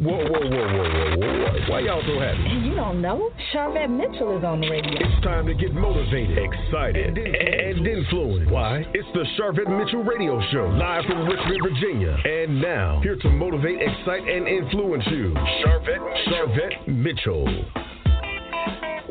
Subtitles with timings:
[0.00, 1.68] Whoa, whoa, whoa, whoa, whoa, whoa.
[1.68, 2.66] Why y'all so happy?
[2.66, 3.28] You don't know.
[3.52, 4.92] Sharvette Mitchell is on the radio.
[4.94, 8.50] It's time to get motivated, excited, and, and influenced.
[8.50, 8.78] Why?
[8.94, 12.16] It's the Sharvette Mitchell Radio Show, live from Richmond, Virginia.
[12.24, 15.34] And now, here to motivate, excite, and influence you,
[15.66, 17.44] Sharvette, Sharvette Mitchell.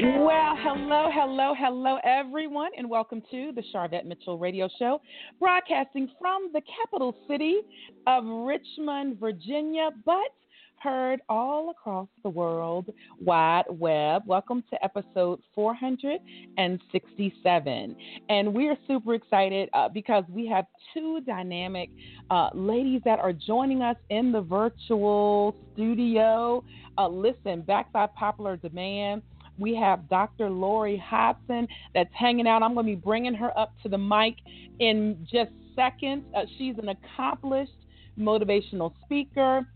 [0.01, 5.01] Well, hello, hello, hello, everyone, and welcome to the Sharvette Mitchell Radio Show,
[5.39, 7.59] broadcasting from the capital city
[8.07, 10.33] of Richmond, Virginia, but
[10.81, 14.21] heard all across the world wide web.
[14.25, 17.95] Welcome to episode 467.
[18.29, 21.89] And we're super excited uh, because we have two dynamic
[22.29, 26.63] uh, ladies that are joining us in the virtual studio.
[26.97, 29.21] Uh, listen, back by popular demand.
[29.57, 30.49] We have Dr.
[30.49, 32.63] Lori Hobson that's hanging out.
[32.63, 34.35] I'm going to be bringing her up to the mic
[34.79, 36.23] in just seconds.
[36.33, 37.73] Uh, she's an accomplished
[38.17, 39.67] motivational speaker,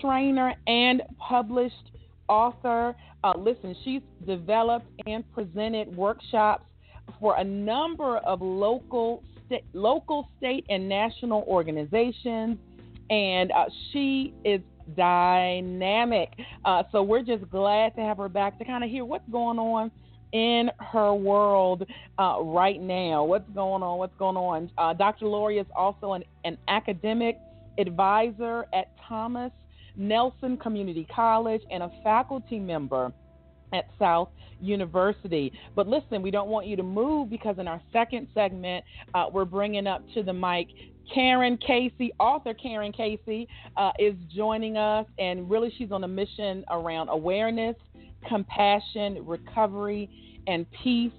[0.00, 1.74] trainer, and published
[2.28, 2.94] author.
[3.24, 6.64] Uh, listen, she's developed and presented workshops
[7.20, 9.22] for a number of local,
[9.72, 12.58] local, state, and national organizations,
[13.10, 14.60] and uh, she is
[14.96, 16.30] dynamic.
[16.64, 19.58] Uh, so we're just glad to have her back to kind of hear what's going
[19.58, 19.90] on
[20.32, 21.86] in her world
[22.18, 23.24] uh, right now.
[23.24, 23.98] What's going on?
[23.98, 24.70] What's going on?
[24.76, 25.26] Uh, Dr.
[25.26, 27.38] Lori is also an, an academic
[27.78, 29.52] advisor at Thomas
[29.96, 33.12] Nelson Community College and a faculty member
[33.72, 34.28] at South
[34.60, 35.52] University.
[35.74, 39.44] But listen, we don't want you to move because in our second segment, uh, we're
[39.44, 40.68] bringing up to the mic
[41.12, 46.64] Carin Casey, author Carin Casey, uh, is joining us, and really she's on a mission
[46.70, 47.76] around awareness,
[48.28, 50.10] compassion, recovery,
[50.46, 51.12] and peace.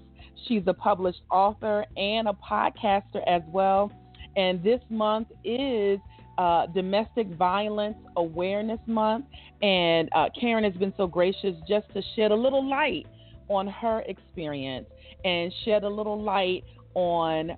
[0.46, 3.90] She's a published author and a podcaster as well.
[4.36, 5.98] And this month is
[6.38, 9.26] uh, Domestic Violence Awareness Month.
[9.60, 13.06] And uh, Carin has been so gracious just to shed a little light
[13.48, 14.86] on her experience
[15.24, 17.56] and shed a little light on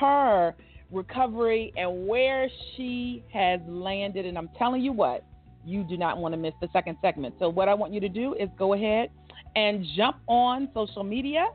[0.00, 0.54] her
[0.90, 4.24] recovery and where she has landed.
[4.24, 5.24] And I'm telling you what,
[5.64, 7.34] you do not want to miss the second segment.
[7.38, 9.10] So, what I want you to do is go ahead
[9.54, 11.46] and jump on social media.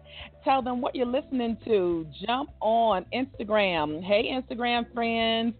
[0.43, 2.07] Tell them what you're listening to.
[2.25, 4.03] Jump on Instagram.
[4.03, 5.53] Hey, Instagram friends.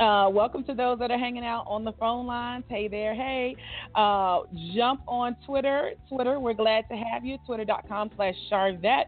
[0.00, 2.64] Uh, welcome to those that are hanging out on the phone lines.
[2.70, 3.54] Hey there, hey.
[3.94, 4.40] Uh,
[4.74, 5.92] jump on Twitter.
[6.08, 7.36] Twitter, we're glad to have you.
[7.44, 9.04] Twitter.com slash Sharvette.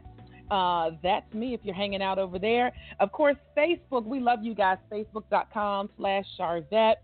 [0.51, 2.73] Uh, that's me if you're hanging out over there.
[3.01, 4.77] Of course, Facebook, we love you guys.
[4.93, 6.97] Facebook.com slash Sharvette.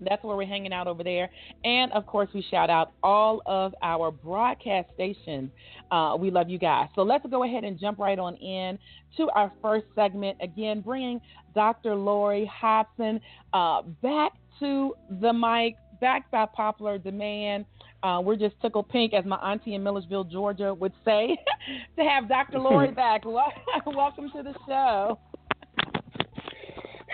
[0.00, 1.30] That's where we're hanging out over there.
[1.64, 5.50] And of course, we shout out all of our broadcast stations.
[5.90, 6.88] Uh, we love you guys.
[6.94, 8.78] So let's go ahead and jump right on in
[9.16, 10.38] to our first segment.
[10.40, 11.20] Again, bringing
[11.54, 11.94] Dr.
[11.94, 13.20] Lori Hobson
[13.52, 17.64] uh, back to the mic, back by popular demand.
[18.02, 21.38] Uh, we're just tickled pink, as my auntie in Milledgeville, Georgia would say,
[21.96, 22.58] to have Dr.
[22.58, 23.24] Lori back.
[23.86, 25.18] Welcome to the show.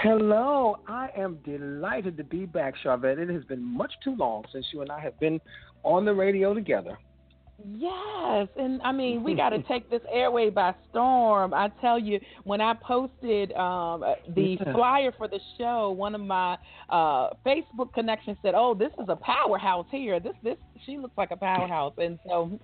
[0.02, 3.18] Hello, I am delighted to be back, Sharvette.
[3.18, 5.38] It has been much too long since you and I have been
[5.82, 6.98] on the radio together.
[7.69, 11.53] Yes, and I mean we got to take this airway by storm.
[11.53, 14.04] I tell you, when I posted um,
[14.34, 16.56] the flyer for the show, one of my
[16.88, 20.21] uh, Facebook connections said, "Oh, this is a powerhouse here.
[20.21, 20.56] This this
[20.87, 22.59] she looks like a powerhouse." And so,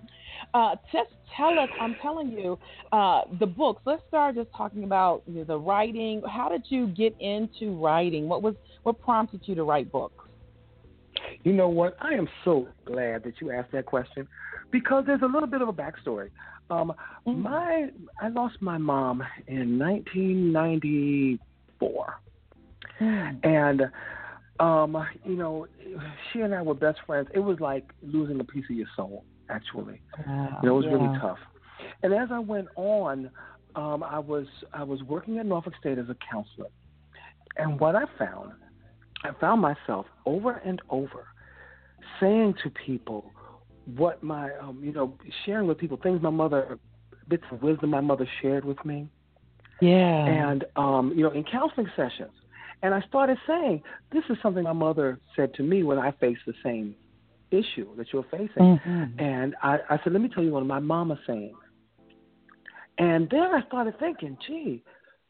[0.53, 1.69] uh, just tell us.
[1.79, 2.57] I'm telling you,
[2.91, 3.81] uh, the books.
[3.85, 6.21] Let's start just talking about you know, the writing.
[6.27, 8.27] How did you get into writing?
[8.27, 10.23] What was what prompted you to write books?
[11.43, 11.95] You know what?
[12.01, 14.27] I am so glad that you asked that question
[14.71, 16.31] because there's a little bit of a backstory.
[16.69, 16.93] Um,
[17.25, 17.43] mm-hmm.
[17.43, 17.87] My
[18.21, 22.19] I lost my mom in 1994,
[22.99, 23.45] mm.
[23.45, 23.83] and
[24.59, 25.67] um, you know,
[26.31, 27.27] she and I were best friends.
[27.33, 30.01] It was like losing a piece of your soul, actually.
[30.25, 30.59] Wow.
[30.61, 30.93] You know, it was yeah.
[30.93, 31.39] really tough.
[32.03, 33.29] And as I went on,
[33.75, 36.69] um, I was I was working at Norfolk State as a counselor,
[37.55, 38.51] and what I found,
[39.23, 41.27] I found myself over and over
[42.19, 43.31] saying to people
[43.95, 46.77] what my um, you know sharing with people things my mother
[47.27, 49.07] bits of wisdom my mother shared with me.
[49.81, 50.25] Yeah.
[50.25, 52.31] And um, you know, in counseling sessions,
[52.81, 56.41] and I started saying, "This is something my mother said to me when I faced
[56.45, 56.95] the same
[57.51, 59.19] issue that you're facing." Mm-hmm.
[59.19, 61.55] And I, I said, "Let me tell you one of my mama sayings."
[62.97, 64.83] And then I started thinking, "Gee,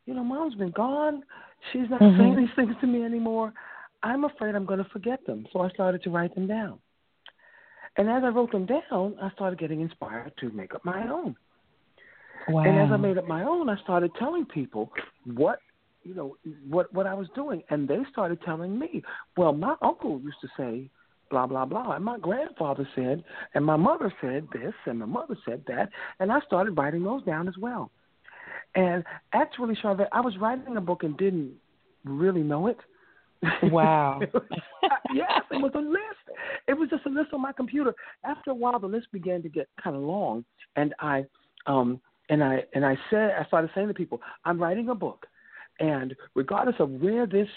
[0.05, 1.23] you know, mom's been gone.
[1.71, 2.19] She's not mm-hmm.
[2.19, 3.53] saying these things to me anymore.
[4.03, 6.79] I'm afraid I'm going to forget them." So I started to write them down.
[7.97, 11.35] And as I wrote them down, I started getting inspired to make up my own.
[12.47, 12.63] Wow.
[12.63, 14.91] And as I made up my own, I started telling people
[15.25, 15.59] what
[16.03, 16.37] you know
[16.69, 19.03] what what I was doing, and they started telling me.
[19.35, 20.89] Well, my uncle used to say,
[21.29, 21.93] blah blah blah.
[21.93, 23.23] And my grandfather said,
[23.53, 25.89] and my mother said this, and my mother said that,
[26.19, 27.91] and I started writing those down as well.
[28.75, 29.03] And
[29.33, 31.53] actually, Charlotte, I was writing a book and didn't
[32.05, 32.77] really know it.
[33.63, 34.21] Wow.
[35.13, 36.39] yes, it was a list.
[36.67, 37.93] It was just a list on my computer.
[38.23, 40.43] After a while, the list began to get kind of long,
[40.75, 41.25] and I,
[41.65, 45.25] um, and I, and I said, I started saying to people, I'm writing a book,
[45.79, 47.49] and regardless of where this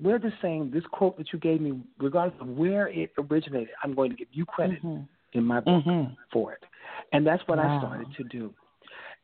[0.00, 3.94] where this saying, this quote that you gave me, regardless of where it originated, I'm
[3.94, 5.06] going to give you credit Mhm.
[5.34, 6.16] in my book Mhm.
[6.32, 6.64] for it.
[7.12, 7.68] And that's what Wow.
[7.68, 8.54] I started to do.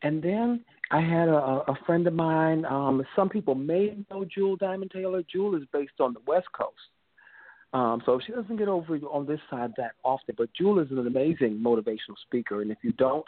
[0.03, 2.65] And then I had a, a friend of mine.
[2.65, 5.23] Um, some people may know Jewel Diamond Taylor.
[5.31, 6.75] Jewel is based on the West Coast.
[7.75, 10.35] Um, so she doesn't get over on this side that often.
[10.39, 12.63] But Jewel is an amazing motivational speaker.
[12.63, 13.27] And if you don't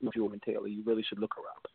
[0.00, 1.66] know Jewel and Taylor, you really should look her up.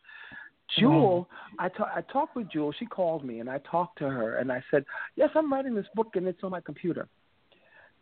[0.78, 1.28] Jewel,
[1.60, 2.74] I ta- I talked with Jewel.
[2.78, 4.84] She called me, and I talked to her, and I said,
[5.16, 7.08] "Yes, I'm writing this book, and it's on my computer."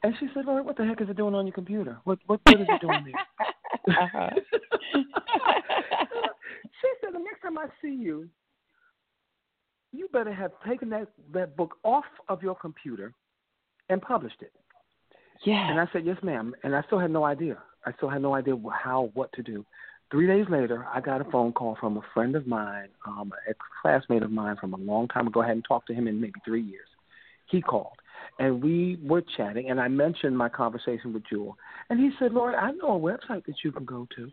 [0.01, 1.99] And she said, "Lord, what the heck is it doing on your computer?
[2.05, 3.13] What what, what is it doing there?"
[3.87, 4.29] Uh-huh.
[6.81, 8.29] she said, "The next time I see you,
[9.91, 13.13] you better have taken that that book off of your computer
[13.89, 14.51] and published it."
[15.43, 15.69] yeah.
[15.69, 17.57] And I said, "Yes, ma'am." And I still had no idea.
[17.85, 19.65] I still had no idea how what to do.
[20.11, 23.53] Three days later, I got a phone call from a friend of mine, um, a
[23.81, 25.41] classmate of mine from a long time ago.
[25.41, 26.87] I hadn't talked to him in maybe three years.
[27.47, 27.97] He called,
[28.39, 31.57] and we were chatting, and I mentioned my conversation with Jewel,
[31.89, 34.31] and he said, "Lord, I know a website that you can go to.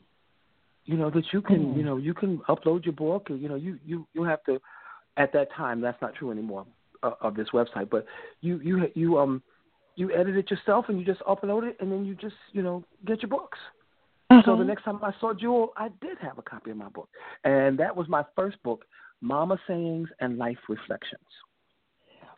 [0.84, 1.76] You know that you can, Mm.
[1.76, 3.31] you know, you can upload your book.
[3.31, 4.61] Or, you know, you you you have to.
[5.19, 6.64] At that time, that's not true anymore
[7.02, 8.05] uh, of this website, but
[8.40, 9.43] you you you um."
[9.94, 12.82] You edit it yourself and you just upload it, and then you just, you know,
[13.05, 13.58] get your books.
[14.31, 14.62] So the Uh-huh.
[14.62, 17.11] next time I saw Jewel, I did have a copy of my book,
[17.44, 18.87] and that was my first book,
[19.20, 21.29] Mama Sayings and Life Reflections.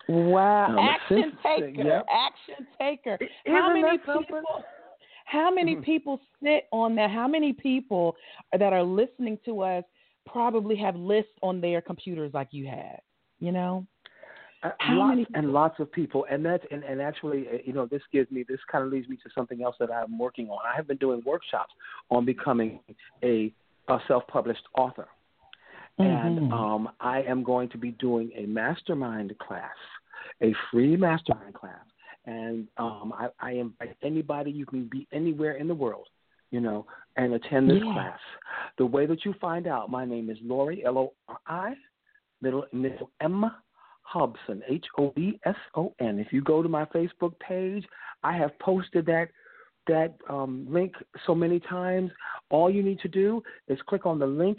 [0.08, 3.19] Wow, Um, action since- taker, action taker.
[3.46, 4.64] How many people?
[5.24, 5.84] How many Mhm.
[5.84, 7.10] people sit on that?
[7.10, 8.16] How many people
[8.52, 9.84] that are listening to us
[10.26, 13.00] probably have lists on their computers like you had?
[13.40, 13.86] You know.
[14.62, 18.00] Uh, lots and lots of people, and that's and, and actually, uh, you know, this
[18.12, 20.58] gives me this kind of leads me to something else that I'm working on.
[20.64, 21.74] I have been doing workshops
[22.10, 22.80] on becoming
[23.22, 23.52] a,
[23.88, 25.08] a self-published author,
[25.98, 26.52] and Mhm.
[26.52, 29.76] um, I am going to be doing a mastermind class,
[30.40, 31.84] a free mastermind class,
[32.26, 34.50] and um, I, I invite anybody.
[34.50, 36.08] You can be anywhere in the world,
[36.50, 36.86] you know,
[37.16, 37.92] and attend this Yeah.
[37.92, 38.18] class.
[38.78, 41.74] The way that you find out, my name is Lori L O R I,
[42.40, 43.50] middle middle M
[44.02, 46.18] Hobson, H O B S O N.
[46.18, 47.84] If you go to my Facebook page,
[48.22, 49.28] I have posted that
[49.86, 50.94] that um, link
[51.26, 52.10] so many times.
[52.50, 54.58] All you need to do is click on the link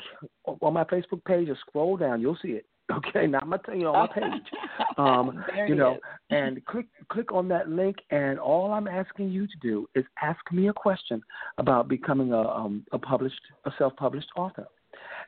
[0.62, 2.22] on my Facebook page or scroll down.
[2.22, 2.66] You'll see it.
[2.92, 4.44] Okay, not my you know on my page.
[4.98, 6.00] Um, you know, is.
[6.30, 10.40] and click click on that link, and all I'm asking you to do is ask
[10.52, 11.22] me a question
[11.58, 14.68] about becoming a um, a published a self published author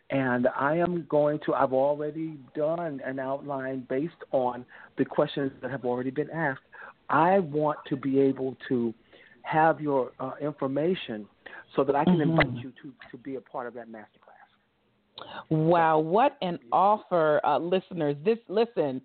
[0.10, 1.54] and I am going to.
[1.54, 4.66] I've already done an outline based on
[4.98, 6.62] the questions that have already been asked.
[7.10, 8.94] I want to be able to
[9.44, 11.28] have your uh, information
[11.76, 12.22] so that I can Mhm.
[12.22, 14.37] invite you to to be a part of that masterclass.
[15.50, 18.16] Wow, what an offer, uh, listeners!
[18.24, 19.02] This listen,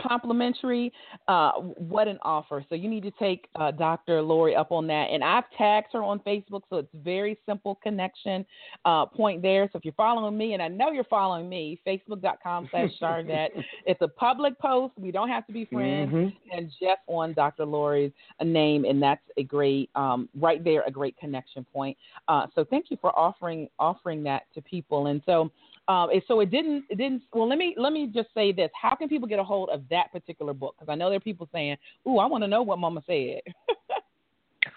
[0.00, 0.92] complimentary.
[1.28, 2.64] Uh, what an offer!
[2.68, 4.22] So you need to take uh, Dr.
[4.22, 8.44] Lori up on that, and I've tagged her on Facebook, so it's very simple connection
[8.84, 9.68] uh, point there.
[9.72, 13.48] So if you're following me, and I know you're following me, Facebook.com/slash Sharvette.
[13.86, 14.92] It's a public post.
[14.98, 16.12] We don't have to be friends.
[16.12, 16.32] Mhm.
[16.52, 17.64] And Jeff on Dr.
[17.64, 21.96] Lori's name, and that's a great, um, right there, a great connection point.
[22.28, 25.06] Uh, so thank you for offering offering that to people.
[25.06, 25.50] And so,
[25.90, 27.22] um, it- so it didn't it didn't.
[27.32, 29.82] Well, let me let me just say this: How can people get a hold of
[29.90, 30.76] that particular book?
[30.78, 33.40] Because I know there are people saying, "Ooh, I want to know what Mama said."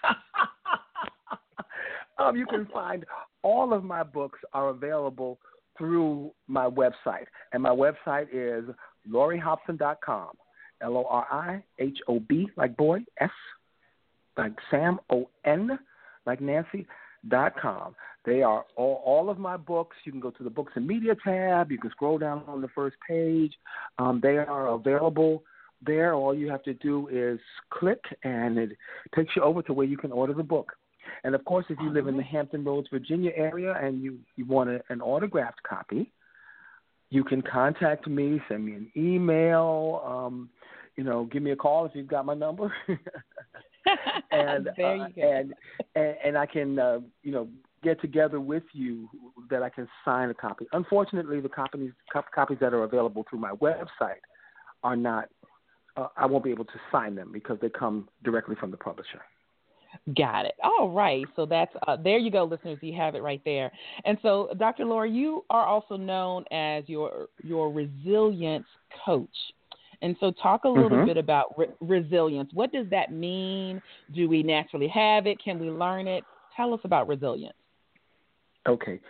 [2.18, 3.04] um, you can find
[3.42, 5.38] all of my books are available
[5.78, 8.64] through my website, and my website is
[9.08, 10.30] lorihobson.com.
[10.82, 13.30] L O R I H O B like boy S
[14.36, 15.78] like Sam O N
[16.26, 16.86] like Nancy
[17.28, 17.94] dot com.
[18.24, 19.96] They are all, all of my books.
[20.04, 21.70] You can go to the books and media tab.
[21.70, 23.52] You can scroll down on the first page.
[23.98, 25.42] Um, they are available
[25.84, 26.14] there.
[26.14, 27.38] All you have to do is
[27.70, 28.70] click, and it
[29.14, 30.72] takes you over to where you can order the book.
[31.22, 34.46] And of course, if you live in the Hampton Roads, Virginia area, and you you
[34.46, 36.10] want a, an autographed copy,
[37.10, 38.40] you can contact me.
[38.48, 40.02] Send me an email.
[40.04, 40.48] Um,
[40.96, 42.72] you know, give me a call if you've got my number.
[44.30, 45.22] and there you uh, go.
[45.22, 45.54] and,
[45.94, 47.48] and and I can uh, you know
[47.82, 49.08] get together with you
[49.50, 50.66] that I can sign a copy.
[50.72, 54.22] Unfortunately, the copies cop- copies that are available through my website
[54.82, 55.28] are not
[55.96, 59.20] uh, I won't be able to sign them because they come directly from the publisher.
[60.16, 60.54] Got it.
[60.62, 61.24] All right.
[61.36, 62.78] So that's uh, there you go, listeners.
[62.82, 63.70] You have it right there.
[64.04, 64.84] And so, Dr.
[64.84, 68.66] Laura, you are also known as your your resilience
[69.04, 69.28] coach.
[70.04, 71.06] And so, talk a little mm-hmm.
[71.06, 72.50] bit about re- resilience.
[72.52, 73.80] What does that mean?
[74.14, 75.42] Do we naturally have it?
[75.42, 76.24] Can we learn it?
[76.54, 77.56] Tell us about resilience.
[78.68, 79.00] Okay,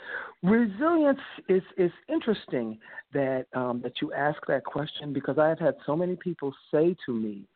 [0.45, 2.79] resilience is is interesting
[3.13, 7.13] that um, that you ask that question because I've had so many people say to
[7.13, 7.49] me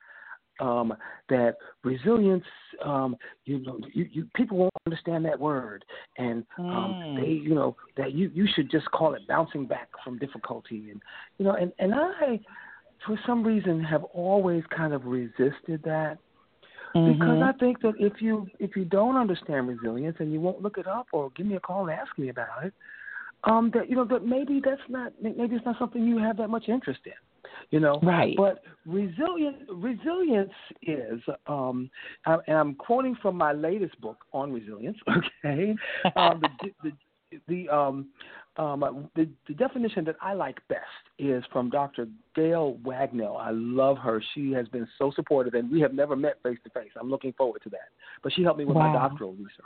[0.59, 0.92] um,
[1.28, 2.45] that resilience,
[2.85, 5.85] um, you know, you, you, people won't understand that word,
[6.16, 7.21] and um, mm.
[7.21, 11.00] they, you know, that you you should just call it bouncing back from difficulty, and
[11.38, 12.40] you know, and and I,
[13.07, 16.19] for some reason, have always kind of resisted that.
[16.95, 17.12] Mm-hmm.
[17.12, 20.78] Because I think that if you if you don't understand resilience and you won't look
[20.78, 22.73] it up or give me a call and ask me about it,
[23.45, 26.49] um, that you know that maybe that's not maybe it's not something you have that
[26.49, 27.12] much interest in
[27.71, 27.99] you know.
[28.02, 28.35] Right.
[28.37, 30.52] But resilience, resilience
[30.83, 31.90] is, um,
[32.26, 34.99] and I'm quoting from my latest book on resilience.
[35.45, 35.75] Okay,
[36.17, 38.09] um, the, the the um,
[38.59, 40.83] um, the, the definition that I like best
[41.19, 42.09] is from Dr.
[42.35, 43.41] Gail Wagnild.
[43.41, 44.23] I love her.
[44.35, 46.91] She has been so supportive, and we have never met face to face.
[47.00, 47.91] I'm looking forward to that.
[48.23, 48.88] But she helped me with wow.
[48.88, 49.65] my doctoral research.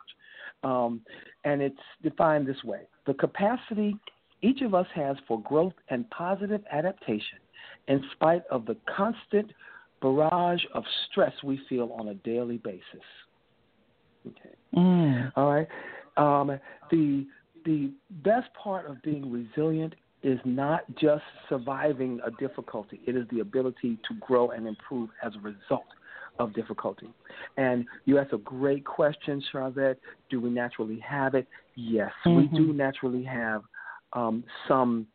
[0.63, 1.01] Um,
[1.45, 3.97] and it's defined this way the capacity
[4.43, 7.39] each of us has for growth and positive adaptation
[7.89, 9.53] in spite of the constant
[10.01, 12.83] barrage of stress we feel on a daily basis.
[14.27, 14.55] Okay.
[14.77, 15.33] Mm.
[15.37, 15.69] All right.
[16.17, 16.59] Um,
[16.91, 17.27] the
[17.65, 17.93] the
[18.25, 23.99] best part of being resilient is not just surviving a difficulty; it is the ability
[24.09, 25.87] to grow and improve as a result
[26.39, 27.09] of difficulty.
[27.57, 30.01] And you asked a great question, Charlotte.
[30.31, 31.47] Do we naturally have it?
[31.75, 32.37] Yes, mm-hmm.
[32.37, 33.63] we do naturally have
[34.13, 35.07] um, some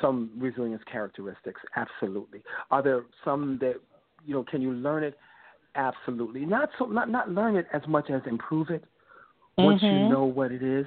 [0.00, 1.60] some resilience characteristics.
[1.76, 2.42] Absolutely.
[2.70, 3.74] Are there some that
[4.26, 4.44] you know?
[4.44, 5.16] Can you learn it?
[5.74, 6.44] Absolutely.
[6.44, 6.86] Not so.
[6.86, 8.84] Not not learn it as much as improve it.
[9.56, 10.04] Once mm-hmm.
[10.04, 10.86] you know what it is,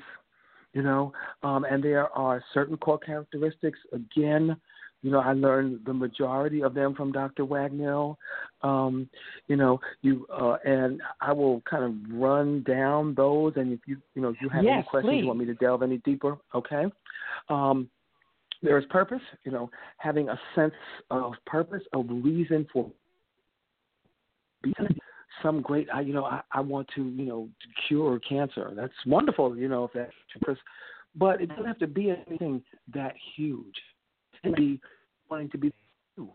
[0.74, 1.14] you know.
[1.44, 3.80] Um, and there are certain core characteristics.
[3.92, 4.56] Again,
[5.02, 7.44] you know, I learned the majority of them from Dr.
[7.44, 8.18] Wagnild.
[8.62, 9.10] Um,
[9.48, 13.54] you know, you uh, and I will kind of run down those.
[13.56, 15.22] And if you you know if you have yes, any questions, please.
[15.22, 16.86] you want me to delve any deeper, okay?
[17.50, 17.90] Um,
[18.64, 20.74] there is purpose, you know, having a sense
[21.10, 22.92] of purpose, a reason for
[24.62, 24.76] being
[25.42, 28.72] some great, I, you know, I, I want to, you know, to cure cancer.
[28.76, 30.62] That's wonderful, you know, if that's purpose.
[31.16, 32.62] But it doesn't have to be anything
[32.94, 33.76] that huge.
[34.34, 34.80] It can be
[35.30, 35.74] wanting to be
[36.18, 36.30] you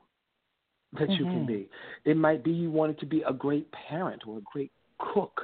[0.95, 1.12] that mm-hmm.
[1.12, 1.69] you can be.
[2.05, 5.43] It might be you wanting to be a great parent or a great cook,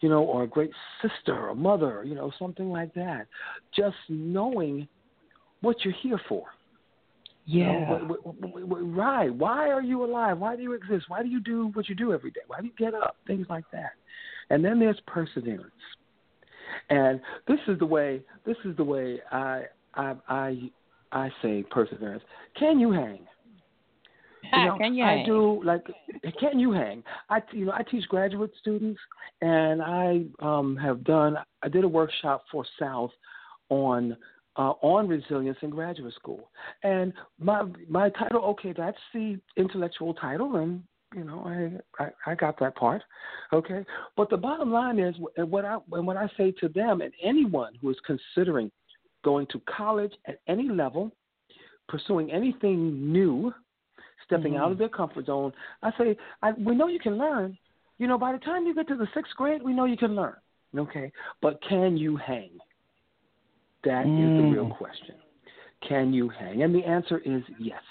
[0.00, 0.70] you know, or a great
[1.02, 3.26] sister or mother, you know, something like that.
[3.76, 4.88] Just knowing
[5.60, 6.44] what you're here for.
[7.46, 7.98] Yeah.
[7.98, 9.32] You know, right.
[9.34, 10.38] Why are you alive?
[10.38, 11.06] Why do you exist?
[11.08, 12.40] Why do you do what you do every day?
[12.46, 13.16] Why do you get up?
[13.26, 13.92] Things like that.
[14.50, 15.70] And then there's perseverance.
[16.90, 18.22] And this is the way.
[18.46, 20.70] This is the way I I I,
[21.12, 22.22] I say perseverance.
[22.58, 23.20] Can you hang?
[24.52, 25.26] You know, can you I hang?
[25.26, 25.84] do like
[26.38, 27.02] can you hang?
[27.30, 29.00] I you know I teach graduate students,
[29.40, 31.38] and I um, have done.
[31.62, 33.10] I did a workshop for South
[33.70, 34.14] on
[34.56, 36.48] uh, on resilience in graduate school.
[36.82, 40.82] And my my title, okay, that's the intellectual title, and
[41.14, 41.42] you know
[41.98, 43.02] I, I I got that part,
[43.52, 43.84] okay.
[44.16, 47.12] But the bottom line is, and what I and what I say to them and
[47.22, 48.70] anyone who is considering
[49.24, 51.10] going to college at any level,
[51.88, 53.52] pursuing anything new,
[54.26, 54.62] stepping mm-hmm.
[54.62, 57.56] out of their comfort zone, I say, I, we know you can learn.
[57.98, 60.14] You know, by the time you get to the sixth grade, we know you can
[60.14, 60.34] learn.
[60.76, 62.50] Okay, but can you hang?
[63.84, 64.18] That mm.
[64.18, 64.76] is the real mm.
[64.76, 65.16] question.
[65.88, 66.62] Can you hang?
[66.62, 67.82] And the answer is yes.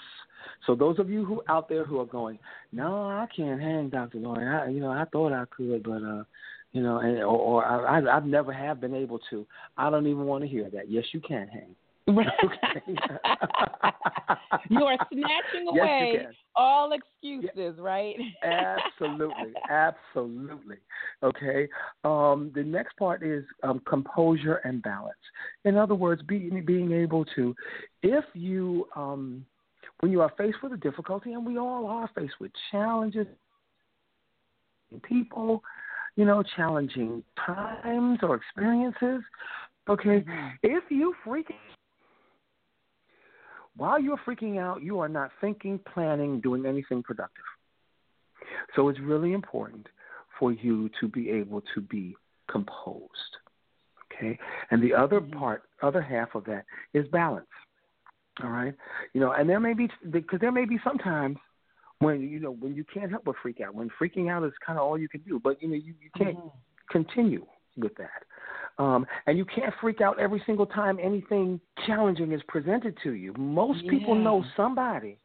[0.66, 2.38] So those of you who out there who are going,
[2.72, 4.48] no, I can't hang, Doctor Lauren.
[4.48, 6.24] I, you know, I thought I could, but uh,
[6.72, 9.46] you know, and or, or I, I've never have been able to.
[9.76, 10.90] I don't even want to hear that.
[10.90, 11.76] Yes, you can hang.
[12.06, 12.16] you
[14.84, 18.14] are snatching away yes, all excuses, right?
[18.42, 20.76] absolutely, absolutely.
[21.22, 21.66] Okay.
[22.04, 25.16] Um, the next part is um, composure and balance.
[25.64, 27.54] In other words, being being able to,
[28.02, 29.46] if you, um,
[30.00, 33.26] when you are faced with a difficulty, and we all are faced with challenges,
[35.02, 35.62] people,
[36.16, 39.22] you know, challenging times or experiences.
[39.88, 40.48] Okay, mm-hmm.
[40.62, 41.56] if you freaking
[43.76, 47.44] while you're freaking out, you are not thinking, planning, doing anything productive.
[48.76, 49.86] So it's really important
[50.38, 52.16] for you to be able to be
[52.50, 53.10] composed.
[54.12, 54.38] Okay?
[54.70, 55.38] And the other mm-hmm.
[55.38, 57.46] part, other half of that is balance.
[58.42, 58.74] All right?
[59.12, 61.36] You know, and there may be because there may be sometimes
[62.00, 63.74] when you know when you can't help but freak out.
[63.74, 66.10] When freaking out is kind of all you can do, but you know you, you
[66.16, 66.52] can't Mhm.
[66.90, 68.24] continue with that.
[68.78, 73.32] Um, and you can't freak out every single time anything challenging is presented to you.
[73.38, 75.18] Most people know somebody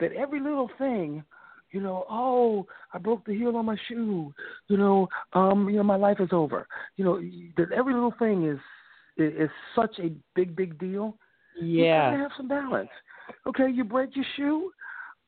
[0.00, 1.22] that every little thing,
[1.70, 4.32] you know, oh, I broke the heel on my shoe,
[4.68, 6.66] you know, um, you know, my life is over.
[6.96, 7.20] You know,
[7.56, 8.58] that every little thing is
[9.18, 11.16] is, such a big, big deal.
[11.54, 12.10] You Yeah.
[12.10, 12.90] gotta have some balance.
[13.46, 14.72] Okay, you break your shoe.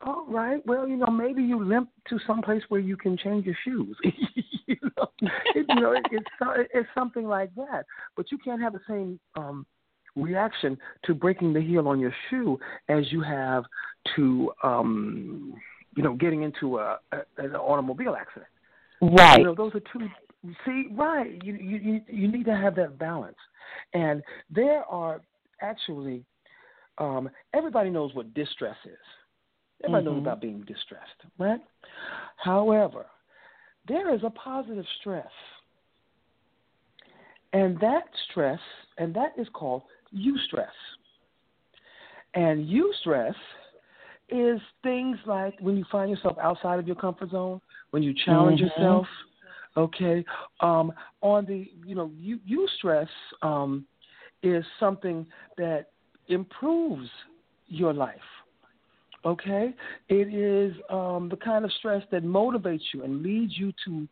[0.00, 0.64] All right.
[0.66, 3.96] Well, you know, maybe you limp to some place where you can change your shoes.
[4.82, 5.08] you know,
[5.54, 6.26] it, you know, it, it's
[6.74, 7.84] it's something like that.
[8.16, 9.66] But you can't have the same um,
[10.14, 12.58] reaction to breaking the heel on your shoe
[12.88, 13.64] as you have
[14.16, 15.54] to, um,
[15.96, 18.48] you know, getting into a, a an automobile accident.
[19.00, 19.38] Right.
[19.38, 20.06] You know, those are two.
[20.64, 21.40] See, right?
[21.42, 23.36] You you you- need to have that balance,
[23.94, 25.20] and there are
[25.62, 26.24] actually
[26.98, 28.98] um, everybody knows what distress is.
[29.84, 30.22] Everybody knows Mhm.
[30.22, 31.60] about being distressed, right?
[32.36, 33.06] However,
[33.88, 35.26] there is a positive stress,
[37.52, 38.60] and that stress,
[38.98, 39.82] and that is called
[40.14, 40.66] eustress.
[42.34, 43.34] And eustress
[44.28, 48.60] is things like when you find yourself outside of your comfort zone, when you challenge
[48.60, 48.68] Mhm.
[48.68, 49.08] yourself.
[49.76, 50.24] Okay,
[50.60, 50.92] um,
[51.22, 53.08] on the you know you eustress
[53.42, 53.86] um,
[54.42, 55.26] is something
[55.56, 55.90] that
[56.28, 57.08] improves
[57.66, 58.37] your life.
[59.24, 59.74] Okay,
[60.08, 64.06] it is um, the kind of stress that motivates you and leads you to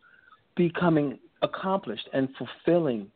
[0.56, 3.10] becoming accomplished and fulfilling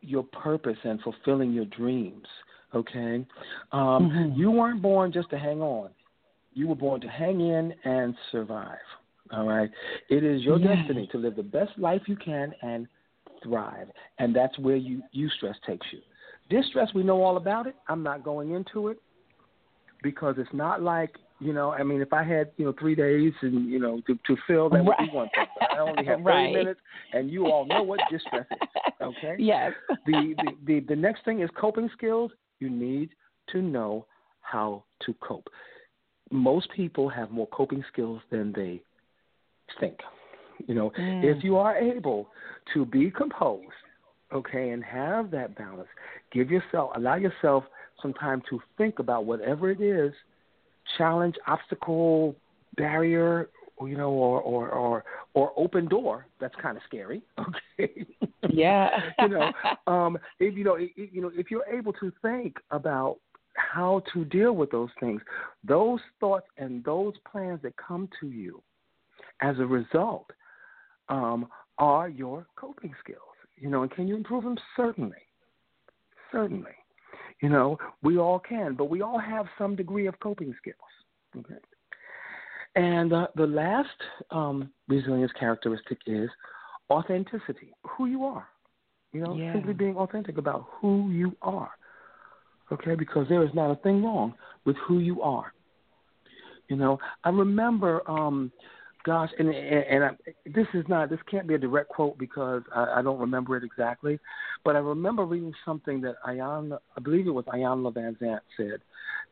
[0.00, 2.26] your purpose and fulfilling your dreams.
[2.74, 3.26] Okay,
[3.72, 4.36] um, Mhm.
[4.36, 5.90] you weren't born just to hang on.
[6.54, 8.78] You were born to hang in and survive.
[9.32, 9.70] All right.
[10.08, 10.78] It is your Yes.
[10.78, 12.88] destiny to live the best life you can and
[13.42, 13.90] thrive.
[14.18, 16.00] And that's where you eustress takes you.
[16.48, 17.76] Distress, we know all about it.
[17.88, 18.98] I'm not going into it
[20.02, 23.32] because it's not like, you know, I mean, if I had, you know, three days
[23.42, 25.46] and, you know, to, to fill, that would be one thing.
[25.58, 26.52] But I only have 30 Right.
[26.52, 26.80] minutes,
[27.12, 28.58] and you all know what distress is.
[29.00, 29.36] Okay?
[29.38, 29.72] Yes.
[30.06, 32.30] the, the, the, the next thing is coping skills.
[32.58, 33.10] You need
[33.52, 34.06] to know
[34.42, 35.48] how to cope.
[36.30, 38.82] Most people have more coping skills than they
[39.78, 39.98] think.
[40.66, 41.24] You know, Mm.
[41.24, 42.28] if you are able
[42.74, 43.64] to be composed,
[44.32, 45.88] okay, and have that balance,
[46.32, 47.64] give yourself, allow yourself
[48.02, 50.12] some time to think about whatever it is,
[50.98, 52.34] challenge, obstacle,
[52.76, 53.48] barrier,
[53.80, 56.26] you know, or or or or open door.
[56.40, 57.22] That's kind of scary.
[57.78, 58.04] Okay.
[58.50, 58.90] Yeah.
[59.20, 59.52] you know,
[59.86, 63.16] um, if you know, i i- you know, if you're able to think about
[63.54, 65.20] how to deal with those things,
[65.64, 68.62] those thoughts and those plans that come to you
[69.40, 70.30] as a result
[71.08, 73.18] um, are your coping skills.
[73.56, 74.56] You know, and can you improve them?
[74.76, 75.22] Certainly,
[76.32, 76.72] certainly.
[77.40, 80.76] You know, we all can, but we all have some degree of coping skills.
[81.38, 81.58] Okay.
[82.76, 83.88] And uh, the last
[84.30, 86.28] um, resilience characteristic is
[86.90, 88.46] authenticity, who you are.
[89.12, 89.52] You know, Yeah.
[89.52, 91.70] simply being authentic about who you are.
[92.70, 95.52] Okay, because there is not a thing wrong with who you are.
[96.68, 98.52] You know, I remember, um,
[99.04, 100.10] gosh, and and, and I,
[100.46, 103.64] this is not, this can't be a direct quote because I, I don't remember it
[103.64, 104.18] exactly,
[104.64, 108.80] but I remember reading something that Iyanla, I believe it was Iyanla Vanzant said.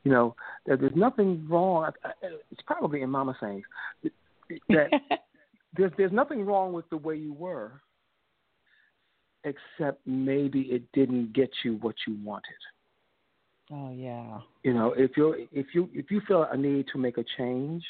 [0.05, 1.91] You know, that there's nothing wrong.
[2.51, 3.65] It's probably in Mama sayings
[4.69, 4.91] that
[5.77, 7.73] there's there's nothing wrong with the way you were,
[9.45, 12.61] except maybe it didn't get you what you wanted.
[13.73, 14.41] oh yeah.
[14.63, 17.85] You know, if you if you if you feel a need to make a change,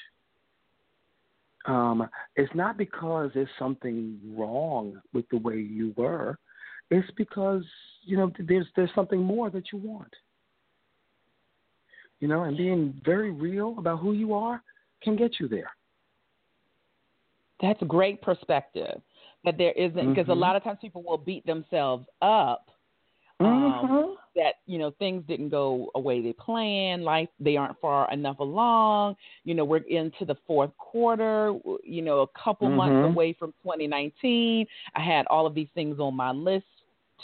[1.68, 6.38] um, it's not because there's something wrong with the way you were.
[6.90, 7.62] It's because
[8.02, 10.12] you know there's there's something more that you want.
[12.20, 14.62] You know, and being very real about who you are
[15.02, 15.70] can get you there.
[17.60, 19.00] That's a great perspective.
[19.44, 20.40] That there isn't because a Mhm.
[20.40, 22.70] lot of times people will beat themselves up
[23.40, 24.16] um, Mhm.
[24.38, 29.16] That you know things didn't go away they planned life they aren't far enough along
[29.44, 33.12] you know we're into the fourth quarter you know a couple months Mhm.
[33.12, 36.66] away from 2019 i had all of these things on my list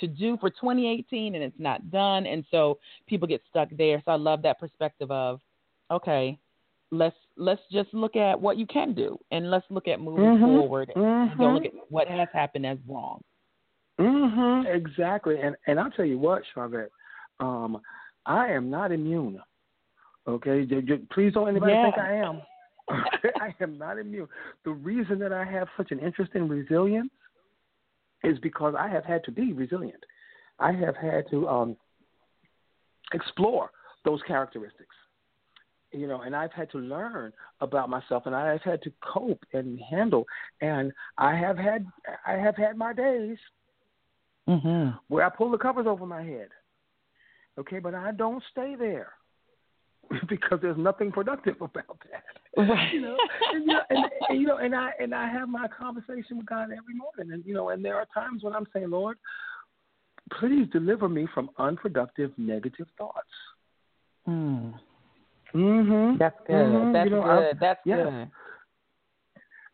[0.01, 4.11] to do for 2018 and it's not done and so people get stuck there so
[4.11, 5.41] i love that perspective of
[5.93, 6.37] okay
[6.91, 10.45] let's let's just look at what you can do and let's look at moving Mhm.
[10.45, 11.39] forward and Mhm.
[11.39, 13.23] don't look at what has happened as wrong
[14.01, 14.67] Mhm.
[14.67, 15.41] Exactly.
[15.41, 16.91] And and I'll tell you what, Charlotte,
[17.41, 17.81] um,
[18.27, 19.41] I am not immune.
[20.27, 20.67] Okay,
[21.13, 21.85] please don't anybody Yeah.
[21.85, 22.43] think I am.
[23.41, 24.29] I am not immune.
[24.65, 27.13] The reason that I have such an interest in resilience
[28.23, 30.03] is because I have had to be resilient.
[30.59, 31.77] I have had to um,
[33.13, 33.71] explore
[34.05, 34.95] those characteristics
[35.95, 39.79] you know, and I've had to learn about myself, and I've had to cope and
[39.79, 40.27] handle.
[40.61, 41.87] And I have had
[42.27, 43.39] I have had my days
[44.49, 44.97] mm-hmm.
[45.09, 46.49] where I pull the covers over my head.
[47.59, 49.13] Okay, but I don't stay there
[50.29, 52.25] because there's nothing productive about that.
[52.57, 52.93] Right.
[52.93, 53.17] You know,
[53.53, 56.47] and, you know, and, and, you know, and I and I have my conversation with
[56.47, 59.17] God every morning, and you know, and there are times when I'm saying, Lord,
[60.39, 63.29] please deliver me from unproductive, negative thoughts.
[64.29, 64.75] Mm.
[65.55, 66.19] Mm-hmm.
[66.19, 66.55] That's good.
[66.55, 66.93] Mm-hmm.
[66.93, 67.57] That's you know, good.
[67.57, 67.99] I, That's yes.
[68.05, 68.31] good.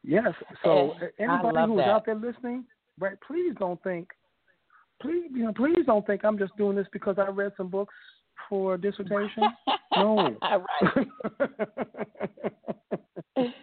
[0.02, 0.32] Yes.
[0.64, 1.88] So And anybody who's that.
[1.88, 2.64] out there listening,
[2.98, 3.16] right?
[3.26, 4.08] Please don't think,
[5.00, 7.94] please, you know, please don't think I'm just doing this because I read some books
[8.48, 9.44] for a dissertation.
[9.96, 10.36] no.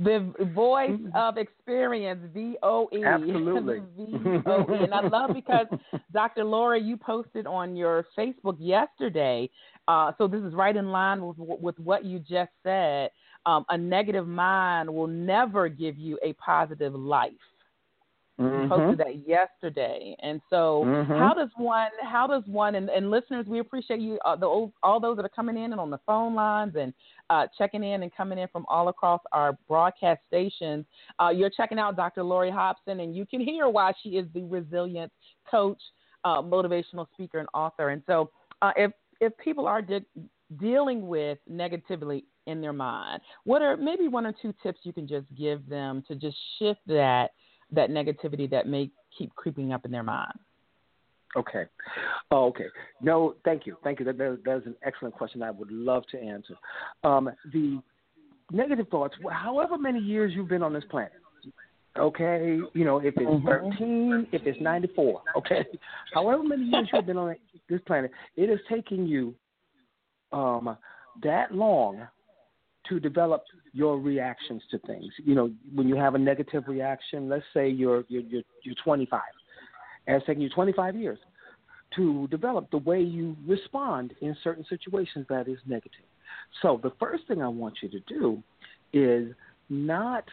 [0.00, 3.02] The voice of experience, V O E.
[3.04, 3.80] Absolutely.
[3.96, 4.84] V O E.
[4.84, 5.66] And I love because
[6.12, 6.44] Dr.
[6.44, 9.50] Laura, you posted on your Facebook yesterday.
[9.88, 13.10] Uh, so this is right in line with with what you just said.
[13.44, 17.32] Um, a negative mind will never give you a positive life.
[18.38, 18.68] Mhm.
[18.68, 21.18] posted that yesterday, and so Mhm.
[21.18, 21.90] how does one?
[22.02, 22.76] How does one?
[22.76, 25.72] And, and listeners, we appreciate you, uh, the old- all those that are coming in
[25.72, 26.94] and on the phone lines and
[27.30, 30.86] uh, checking in and coming in from all across our broadcast stations.
[31.18, 32.22] Uh, you're checking out Dr.
[32.22, 35.12] Lori Hobson, and you can hear why she is the resilient
[35.50, 35.82] coach,
[36.24, 37.90] uh, motivational speaker, and author.
[37.90, 38.30] And so,
[38.62, 40.06] uh, if if people are de-
[40.58, 45.08] dealing with negativity in their mind, what are maybe one or two tips you can
[45.08, 47.32] just give them to just shift that
[47.72, 50.38] that negativity that may keep creeping up in their mind?
[51.36, 51.64] Okay.
[52.30, 52.66] Oh, okay.
[53.02, 53.76] No, thank you.
[53.84, 54.06] Thank you.
[54.06, 56.54] That, that, that is an excellent question I would love to answer.
[57.04, 57.80] Um, the
[58.50, 61.12] negative thoughts, however many years you've been on this planet,
[61.98, 63.44] okay, you know, if it's Mhm.
[63.44, 65.66] 13, if it's 94, okay,
[66.14, 67.36] however many years you've been on
[67.68, 69.34] this planet, it is taking you
[70.32, 70.76] um,
[71.22, 72.06] that long
[72.88, 75.12] to develop your reactions to things.
[75.24, 79.20] You know, when you have a negative reaction, let's say you're you're you're, you're 25,
[80.06, 81.18] and it's taking you 25 years
[81.96, 86.04] to develop the way you respond in certain situations that is negative.
[86.62, 88.42] So the first thing I want you to do
[88.92, 89.34] is
[89.68, 90.24] not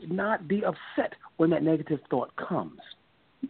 [0.00, 2.80] not be upset when that negative thought comes.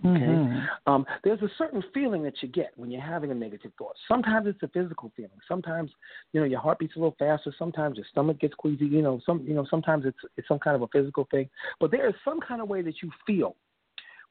[0.05, 0.27] Okay.
[0.27, 0.69] Mhm.
[0.87, 3.97] Um, there's a certain feeling that you get when you're having a negative thought.
[4.09, 5.41] Sometimes it's a physical feeling.
[5.47, 5.91] Sometimes,
[6.33, 7.53] you know, your heart beats a little faster.
[7.59, 8.87] Sometimes your stomach gets queasy.
[8.87, 11.49] You know, some, you know, sometimes it's it's some kind of a physical thing.
[11.81, 13.57] But there is some kind of way that you feel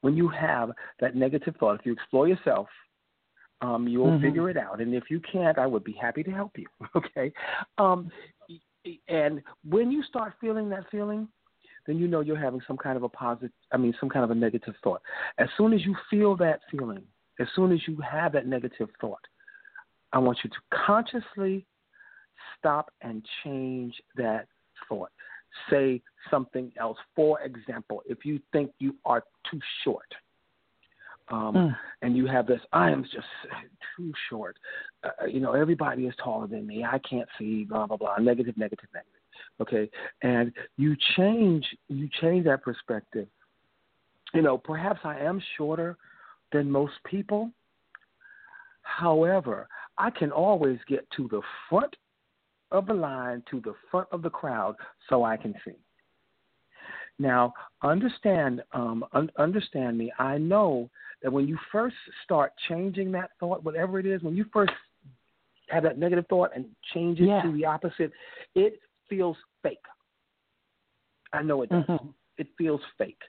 [0.01, 1.79] when you have that negative thought.
[1.79, 2.67] If you explore yourself,
[3.61, 4.21] um, you will Mhm.
[4.21, 4.81] figure it out.
[4.81, 6.67] And if you can't, I would be happy to help you.
[6.95, 7.31] Okay.
[7.77, 8.11] Um,
[9.07, 11.27] and when you start feeling that feeling,
[11.85, 14.31] then you know you're having some kind of a positive, I mean, some kind of
[14.31, 15.01] a negative thought.
[15.37, 17.03] As soon as you feel that feeling,
[17.39, 19.21] as soon as you have that negative thought,
[20.11, 21.65] I want you to consciously
[22.59, 24.47] stop and change that
[24.87, 25.11] thought.
[25.69, 26.97] Say something else.
[27.15, 30.11] For example, if you think you are too short,
[31.29, 31.77] um, Mm.
[32.01, 33.27] and you have this, I am just
[33.95, 34.57] too short.
[35.03, 36.83] Uh, you know, everybody is taller than me.
[36.83, 37.63] I can't see.
[37.65, 38.17] Blah blah blah.
[38.17, 39.22] Negative, negative, negative.
[39.61, 39.89] Okay,
[40.21, 43.27] and you change you change that perspective.
[44.33, 45.97] You know, perhaps I am shorter
[46.51, 47.51] than most people.
[48.81, 51.95] However, I can always get to the front
[52.71, 54.75] of the line, to the front of the crowd,
[55.07, 55.75] so I can see.
[57.19, 60.11] Now, understand, um, un- understand me.
[60.17, 60.89] I know
[61.21, 64.73] that when you first start changing that thought, whatever it is, when you first
[65.69, 67.43] have that negative thought and change it Yeah.
[67.43, 68.11] to the opposite,
[68.55, 68.81] it
[69.15, 69.77] feels fake.
[71.31, 71.83] I know it does.
[71.85, 72.13] Mhm.
[72.37, 73.21] It feels fake.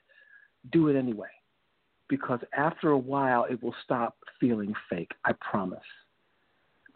[0.71, 1.29] Do it anyway,
[2.07, 5.11] because after a while, it will stop feeling fake.
[5.23, 5.83] I promise.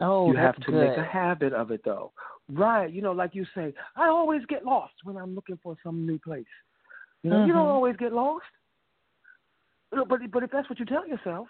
[0.00, 0.80] Oh, you have to good.
[0.80, 2.12] make a habit of it, though.
[2.48, 2.90] Right?
[2.90, 6.18] You know, like you say, I always get lost when I'm looking for some new
[6.18, 6.46] place.
[7.22, 7.74] You know, you don't Mhm.
[7.74, 8.46] always get lost.
[9.90, 11.48] But but if that's what you tell yourself,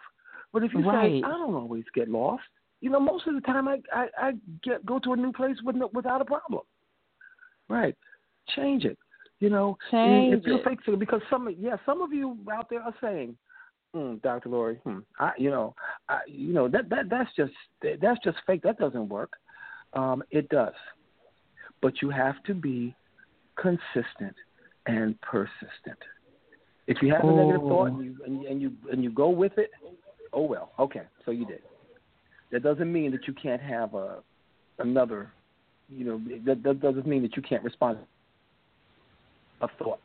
[0.53, 1.23] but if you Right.
[1.23, 2.49] say I don't always get lost,
[2.81, 5.61] you know, most of the time I I, I get go to a new place
[5.63, 6.65] with no, without a problem.
[7.71, 7.97] Right?
[8.55, 8.99] Change it.
[9.39, 10.69] You know, Change it feels it.
[10.69, 13.37] fake to because some yeah some of you out there are saying,
[13.97, 14.51] mm, Dr.
[14.51, 15.75] Lori, hmm, I you know
[16.11, 18.63] I, you know that that that's just that's just fake.
[18.63, 19.33] That doesn't work.
[19.95, 20.75] Um, it does,
[21.81, 22.95] but you have to be
[23.57, 24.37] consistent
[24.87, 25.99] and persistent.
[26.87, 29.31] If you have a negative thought and you, and you and you and you go
[29.31, 29.71] with it,
[30.33, 31.63] oh well, okay, so you did.
[32.53, 34.19] That doesn't mean that you can't have a
[34.79, 35.33] another,
[35.95, 37.99] you know, that, that doesn't mean that you can't respond
[39.61, 40.01] a thought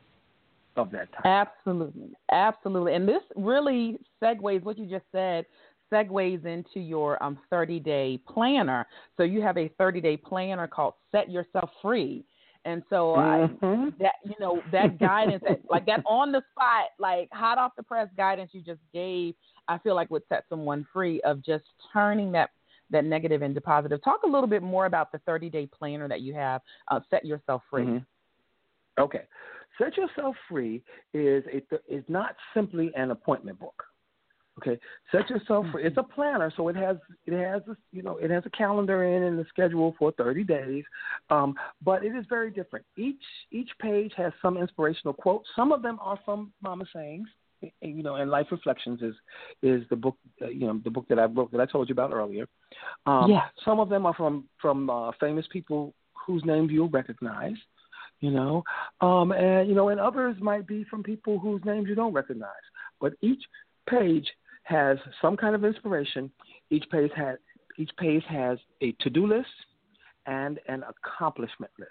[0.76, 1.24] of that type.
[1.24, 5.46] Absolutely, absolutely, and this really segues what you just said
[5.92, 8.86] segues into your um, 30 day planner.
[9.16, 12.24] So you have a 30 day planner called Set Yourself Free.
[12.64, 13.64] And so mm-hmm.
[13.64, 17.72] I, that you know that guidance, that, like that on the spot, like hot off
[17.76, 19.34] the press guidance you just gave,
[19.68, 22.50] I feel like would set someone free of just turning that
[22.90, 24.02] that negative into positive.
[24.02, 26.60] Talk a little bit more about the 30 day planner that you have.
[26.88, 27.84] Uh, set yourself free.
[27.84, 29.02] Mm-hmm.
[29.02, 29.22] Okay,
[29.78, 33.82] set yourself free is a, is not simply an appointment book.
[34.58, 34.80] Okay,
[35.12, 35.84] set yourself free.
[35.84, 36.96] It's a planner, so it has
[37.26, 40.44] it has a, you know it has a calendar in and a schedule for 30
[40.44, 40.84] days,
[41.28, 42.86] um, but it is very different.
[42.96, 45.46] Each each page has some inspirational quotes.
[45.54, 47.28] Some of them are from Mama Sayings,
[47.80, 49.14] you know, and Life Reflections is
[49.62, 51.92] is the book uh, you know the book that I wrote that I told you
[51.92, 52.46] about earlier.
[53.06, 53.42] Um, yeah.
[53.64, 55.94] Some of them are from from uh, famous people
[56.26, 57.54] whose names you'll recognize
[58.20, 58.64] you know
[59.00, 62.48] um and you know and others might be from people whose names you don't recognize
[62.98, 63.42] but each
[63.88, 64.26] page
[64.66, 66.30] has some kind of inspiration.
[66.70, 67.38] Each page has
[67.78, 69.48] each page has a to-do list
[70.26, 71.90] and an accomplishment list.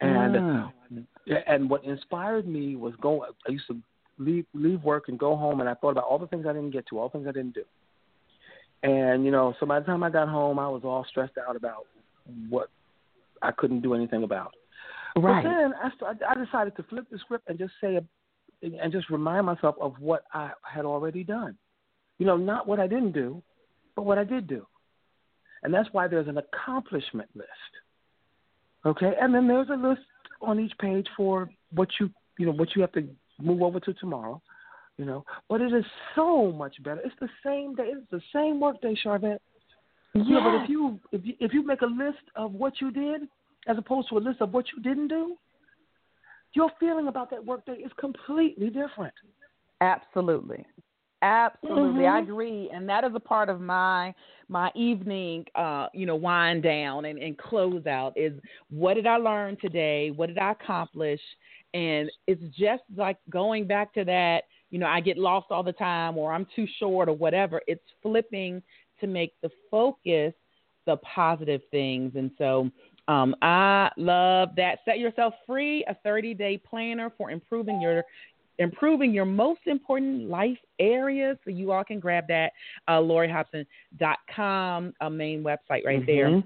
[0.00, 1.06] And mm.
[1.46, 3.30] and what inspired me was going.
[3.46, 3.78] I used to
[4.18, 6.70] leave leave work and go home, and I thought about all the things I didn't
[6.70, 7.64] get to, all the things I didn't do.
[8.82, 11.56] And you know, so by the time I got home, I was all stressed out
[11.56, 11.86] about
[12.48, 12.68] what
[13.42, 14.52] I couldn't do anything about.
[15.16, 15.42] Right.
[15.42, 17.98] But then I, I decided to flip the script and just say
[18.62, 21.56] and just remind myself of what I had already done.
[22.18, 23.42] You know, not what I didn't do,
[23.94, 24.66] but what I did do.
[25.62, 27.48] And that's why there's an accomplishment list.
[28.86, 30.02] Okay, and then there's a list
[30.40, 33.08] on each page for what you you know what you have to
[33.40, 34.40] move over to tomorrow.
[34.96, 35.84] You know, but it is
[36.16, 37.00] so much better.
[37.04, 37.92] It's the same day.
[37.94, 39.38] It's the same workday, Sharvette.
[40.14, 40.40] Yeah.
[40.42, 43.22] But if you if you if you make a list of what you did
[43.68, 45.36] as opposed to a list of what you didn't do,
[46.54, 49.14] your feeling about that workday is completely different.
[49.80, 50.64] Absolutely.
[51.20, 52.16] Absolutely, mm-hmm.
[52.16, 54.14] I agree, and that is a part of my
[54.48, 58.12] my evening, uh, you know, wind down and, and close out.
[58.16, 58.32] Is
[58.70, 60.12] what did I learn today?
[60.14, 61.20] What did I accomplish?
[61.74, 64.44] And it's just like going back to that.
[64.70, 67.60] You know, I get lost all the time, or I'm too short, or whatever.
[67.66, 68.62] It's flipping
[69.00, 70.34] to make the focus
[70.86, 72.70] the positive things, and so
[73.08, 74.80] um, I love that.
[74.84, 78.04] Set yourself free, a 30 day planner for improving your
[78.58, 81.38] improving your most important life areas.
[81.44, 82.52] So you all can grab that,
[82.88, 86.06] uh, LoriHobson.com, a main website right mm-hmm.
[86.06, 86.42] there.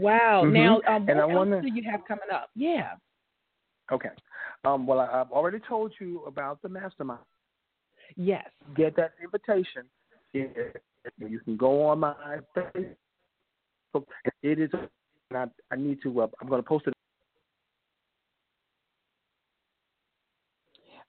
[0.00, 0.42] Wow.
[0.44, 0.54] Mm-hmm.
[0.54, 1.62] Now, um, what and I else wanna...
[1.62, 2.50] do you have coming up?
[2.56, 2.92] Yeah.
[3.92, 4.10] Okay.
[4.64, 7.20] Um, well, I, have already told you about the mastermind.
[8.16, 8.48] Yes.
[8.76, 9.84] Get that invitation.
[10.32, 12.14] You can go on my
[12.56, 14.04] Facebook.
[14.42, 14.70] It is
[15.30, 15.38] and
[15.70, 16.22] I, I need to.
[16.22, 16.94] Uh, I'm going to post it.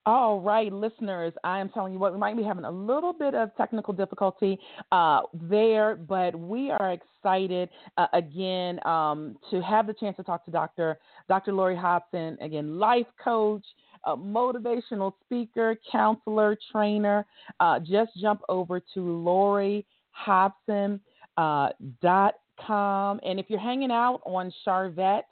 [0.05, 3.35] All right, listeners, I am telling you what, we might be having a little bit
[3.35, 4.57] of technical difficulty
[4.91, 10.43] uh, there, but we are excited uh, again um, to have the chance to talk
[10.45, 10.97] to Dr.
[11.29, 11.53] Dr.
[11.53, 13.63] Lori Hobson, again, life coach,
[14.07, 17.23] motivational speaker, counselor, trainer.
[17.59, 20.99] Uh, just jump over to Lori Hobson.
[21.37, 21.69] Uh,
[22.01, 22.35] dot
[22.65, 23.19] com.
[23.23, 25.23] And if you're hanging out on Sharvette,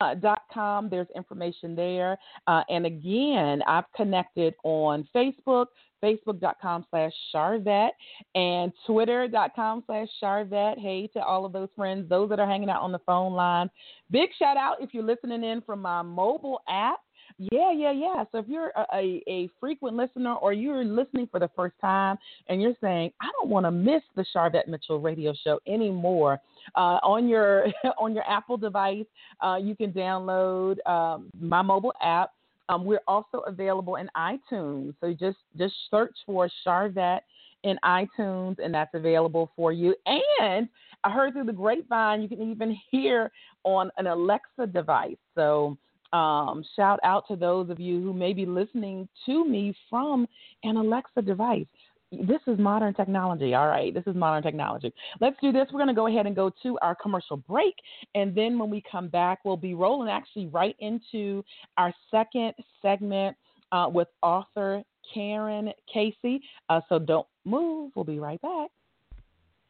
[0.00, 0.88] uh, dot com.
[0.88, 2.18] There's information there.
[2.46, 5.66] Uh, and again, I've connected on Facebook,
[6.02, 7.90] facebook.com slash Sharvette,
[8.34, 10.78] and twitter.com slash Sharvette.
[10.78, 13.70] Hey to all of those friends, those that are hanging out on the phone line.
[14.10, 16.98] Big shout out if you're listening in from my mobile app.
[17.38, 18.24] Yeah, yeah, yeah.
[18.30, 22.16] So if you're a, a, a, frequent listener or you're listening for the first time
[22.48, 26.38] and you're saying, I don't want to miss the Sharvette Mitchell radio show anymore,
[26.76, 27.66] uh, on your
[27.98, 29.06] on your Apple device,
[29.40, 32.30] uh, you can download um, my mobile app.
[32.68, 37.20] Um, we're also available in iTunes, so just just search for Sharvette
[37.64, 39.94] in iTunes, and that's available for you.
[40.06, 40.68] And
[41.02, 43.32] I heard through the grapevine, you can even hear
[43.64, 45.16] on an Alexa device.
[45.34, 45.76] So
[46.14, 50.28] um, shout out to those of you who may be listening to me from
[50.62, 51.66] an Alexa device.
[52.12, 53.54] This is modern technology.
[53.54, 54.92] All right, this is modern technology.
[55.20, 55.66] Let's do this.
[55.72, 57.74] We're going to go ahead and go to our commercial break.
[58.14, 61.44] And then when we come back, we'll be rolling actually right into
[61.76, 63.36] our second segment
[63.72, 66.40] uh, with author Carin Casey.
[66.68, 67.90] Uh, so don't move.
[67.96, 68.70] We'll be right back.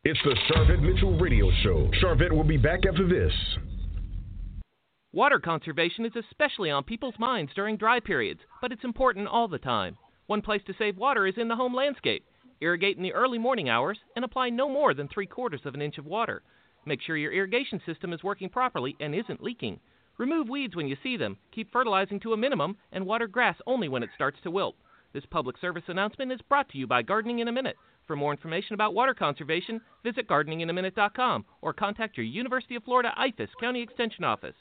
[0.05, 1.91] It's the Sharvette Mitchell Radio Show.
[2.03, 3.33] Sharvette will be back after this.
[5.15, 9.59] Water conservation is especially on people's minds during dry periods, but it's important all the
[9.61, 9.97] time.
[10.27, 12.25] One place to save water is in the home landscape.
[12.61, 15.83] Irrigate in the early morning hours and apply no more than three quarters of an
[15.83, 16.43] inch of water.
[16.85, 19.79] Make sure your irrigation system is working properly and isn't leaking.
[20.19, 23.89] Remove weeds when you see them, keep fertilizing to a minimum, and water grass only
[23.89, 24.75] when it starts to wilt.
[25.13, 27.77] This public service announcement is brought to you by Gardening in a Minute.
[28.09, 33.51] For more information about water conservation, visit gardeninginaminute.com or contact your University of Florida IFAS
[33.61, 34.57] County Extension Office.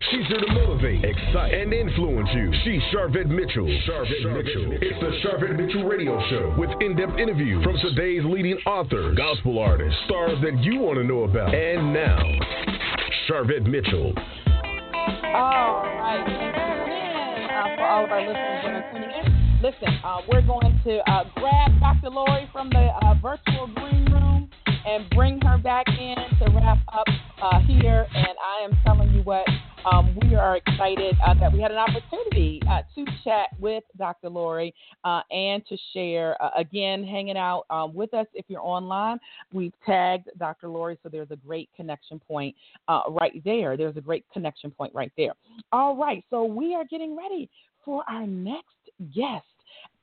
[0.00, 2.52] She's here to motivate, excite, and influence you.
[2.62, 3.66] She's Sharvette Mitchell.
[3.84, 4.72] Sharvette Mitchell.
[4.80, 9.98] It's the Sharvette Mitchell Radio Show with in-depth interviews from today's leading authors, gospel artists,
[10.06, 11.52] stars that you want to know about.
[11.52, 12.22] And now,
[13.28, 14.14] Sharvette Mitchell.
[15.34, 16.22] All right.
[17.50, 21.10] Uh, for all of our listeners that are tuning in, listen, uh, we're going to
[21.10, 22.10] uh, grab Dr.
[22.10, 24.17] Lori from the uh, virtual green room
[24.86, 27.06] and bring her back in to wrap up
[27.42, 28.06] uh, here.
[28.14, 29.46] And I am telling you what,
[29.90, 34.28] um, we are excited uh, that we had an opportunity uh, to chat with Dr.
[34.28, 38.26] Lori uh, and to share, uh, again, hanging out um, with us.
[38.34, 39.18] If you're online,
[39.52, 40.68] we've tagged Dr.
[40.68, 42.54] Lori, so there's a great connection point
[42.88, 43.76] uh, right there.
[43.76, 45.32] There's a great connection point right there.
[45.72, 47.48] All right, so we are getting ready
[47.84, 48.74] for our next
[49.14, 49.44] guest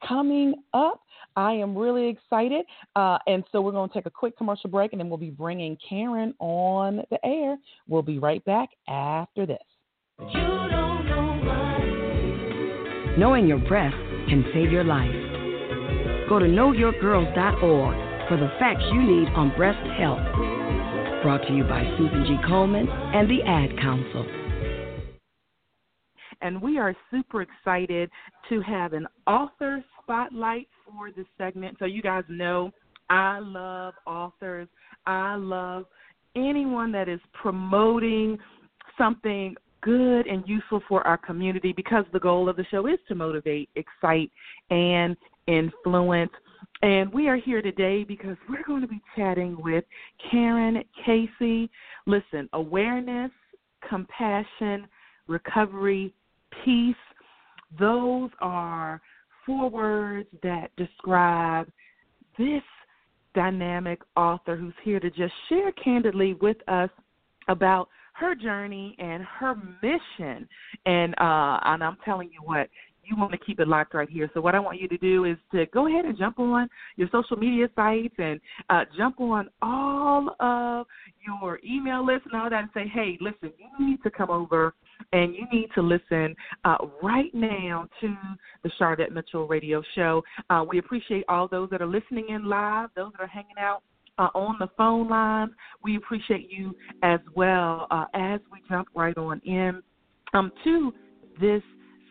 [0.07, 1.01] coming up.
[1.35, 2.65] I am really excited.
[2.95, 5.29] Uh, and so we're going to take a quick commercial break and then we'll be
[5.29, 7.57] bringing Carin on the air.
[7.87, 9.57] We'll be right back after this.
[13.17, 13.97] Knowing your breasts
[14.29, 15.11] can save your life.
[16.29, 20.19] Go to knowyourgirls.org for the facts you need on breast health.
[21.21, 22.35] Brought to you by Susan G.
[22.47, 24.25] Komen and the Ad Council
[26.41, 28.09] and we are super excited
[28.49, 31.77] to have an author spotlight for this segment.
[31.79, 32.71] So you guys know
[33.09, 34.67] I love authors.
[35.05, 35.85] I love
[36.35, 38.37] anyone that is promoting
[38.97, 43.15] something good and useful for our community because the goal of the show is to
[43.15, 44.31] motivate, excite,
[44.69, 45.15] and
[45.47, 46.31] influence.
[46.81, 49.83] And we are here today because we're going to be chatting with
[50.31, 51.69] Carin Casey.
[52.07, 53.31] Listen, awareness,
[53.87, 54.87] compassion,
[55.27, 56.13] recovery,
[56.63, 56.95] peace.
[57.79, 59.01] Those are
[59.45, 61.67] four words that describe
[62.37, 62.63] this
[63.33, 66.89] dynamic author who's here to just share candidly with us
[67.47, 70.47] about her journey and her mission.
[70.85, 72.69] And uh and I'm telling you what,
[73.05, 74.29] you want to keep it locked right here.
[74.33, 77.07] So what I want you to do is to go ahead and jump on your
[77.11, 80.87] social media sites and uh, jump on all of
[81.25, 84.73] your email lists and all that and say, hey, listen, you need to come over
[85.11, 88.15] and you need to listen uh, right now to
[88.63, 90.23] the Sharvette Mitchell Radio Show.
[90.49, 93.81] Uh, we appreciate all those that are listening in live, those that are hanging out
[94.17, 95.51] uh, on the phone lines.
[95.83, 99.81] We appreciate you as well uh, as we jump right on in
[100.33, 100.93] um, to
[101.39, 101.61] this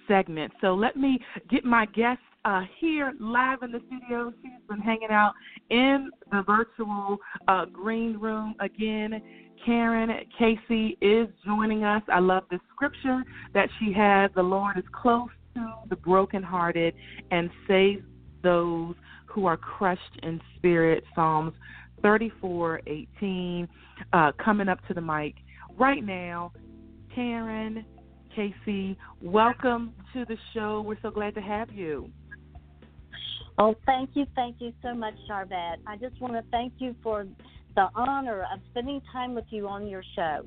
[0.08, 0.52] segment.
[0.60, 1.18] So let me
[1.50, 4.32] get my guest uh, here live in the studio.
[4.42, 5.32] She's been hanging out
[5.70, 7.16] in the virtual
[7.48, 9.22] uh, green room again.
[9.64, 12.02] Carin Casey is joining us.
[12.12, 13.22] I love the scripture
[13.54, 14.30] that she has.
[14.34, 16.94] The Lord is close to the brokenhearted
[17.30, 18.02] and saves
[18.42, 18.94] those
[19.26, 21.04] who are crushed in spirit.
[21.14, 21.54] Psalms
[22.02, 23.68] 34:18.
[24.12, 25.34] Uh, coming up to the mic
[25.76, 26.52] right now,
[27.14, 27.84] Carin
[28.34, 30.82] Casey, welcome to the show.
[30.82, 32.10] We're so glad to have you.
[33.58, 35.76] Oh, thank you, thank you so much, Sharvette.
[35.86, 37.24] I just want to thank you for
[37.74, 40.44] the honor of spending time with you on your show.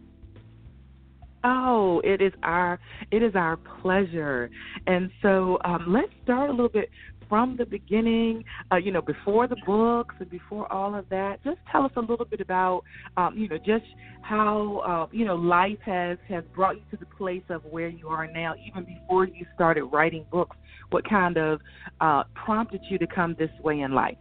[1.43, 2.79] Oh, it is our
[3.11, 4.49] it is our pleasure.
[4.87, 6.89] And so um, let's start a little bit
[7.29, 8.43] from the beginning.
[8.71, 11.43] Uh, you know, before the books and before all of that.
[11.43, 12.83] Just tell us a little bit about
[13.17, 13.85] um, you know just
[14.21, 18.07] how uh, you know life has has brought you to the place of where you
[18.07, 20.57] are now, even before you started writing books.
[20.89, 21.59] What kind of
[22.01, 24.17] uh, prompted you to come this way in life?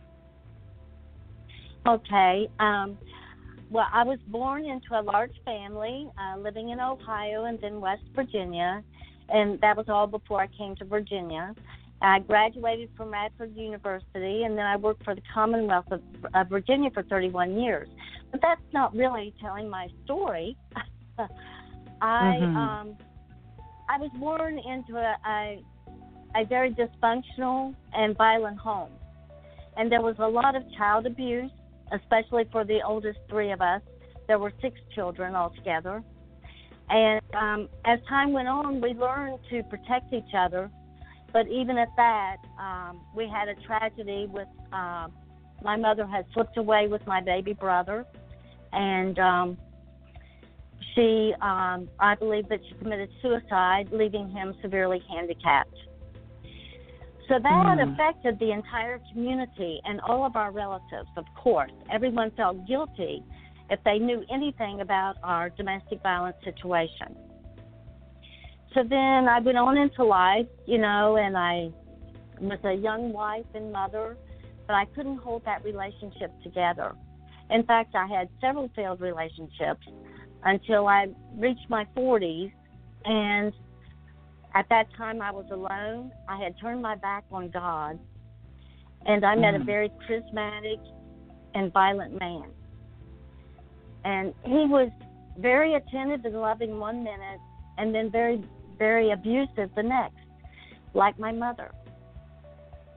[1.87, 2.49] Okay.
[2.59, 2.99] Um,
[3.71, 8.03] well, I was born into a large family, uh, living in Ohio and then West
[8.15, 8.83] Virginia,
[9.29, 11.55] and that was all before I came to Virginia.
[12.01, 16.03] I graduated from Radford University, and then I worked for the Commonwealth of,
[16.35, 17.89] of Virginia for 31 years.
[18.31, 20.57] But that's not really telling my story.
[21.19, 22.57] I mm-hmm.
[22.57, 22.97] um,
[23.89, 25.63] I was born into a, a
[26.37, 28.91] a very dysfunctional and violent home,
[29.77, 31.51] and there was a lot of child abuse
[31.93, 33.83] especially for the oldest three of us.
[34.29, 36.03] There were six children altogether.
[36.89, 40.71] And um, as time went on, we learned to protect each other.
[41.33, 45.09] But even at that, um, we had a tragedy with uh,
[45.63, 48.05] my mother had slipped away with my baby brother.
[48.73, 49.59] And um,
[50.95, 55.77] she, um, I believe that she committed suicide, leaving him severely handicapped.
[57.29, 57.93] So that mm.
[57.93, 61.73] affected the entire community and all of our relatives, of course.
[61.93, 63.25] Everyone felt guilty
[63.69, 67.17] if they knew anything about our domestic violence situation.
[68.75, 71.71] So then I went on into life, you know, and I
[72.41, 74.17] was a young wife and mother,
[74.67, 76.95] but I couldn't hold that relationship together.
[77.51, 79.87] In fact, I had several failed relationships
[80.45, 81.07] until I
[81.37, 82.53] reached my 40s
[83.05, 83.53] and
[84.57, 86.13] at that time, I was alone.
[86.27, 87.99] I had turned my back on God,
[89.05, 89.61] and I met mm.
[89.61, 90.81] a very charismatic
[91.55, 92.47] and violent man.
[94.07, 94.91] And he was
[95.39, 97.39] very attentive and loving one minute,
[97.77, 98.43] and then very,
[98.79, 100.25] very abusive the next,
[100.95, 101.71] like my mother.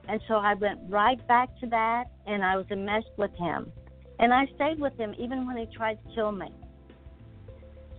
[0.08, 3.70] And so I went right back to that, and I was enmeshed with him.
[4.18, 6.48] And I stayed with him even when he tried to kill me.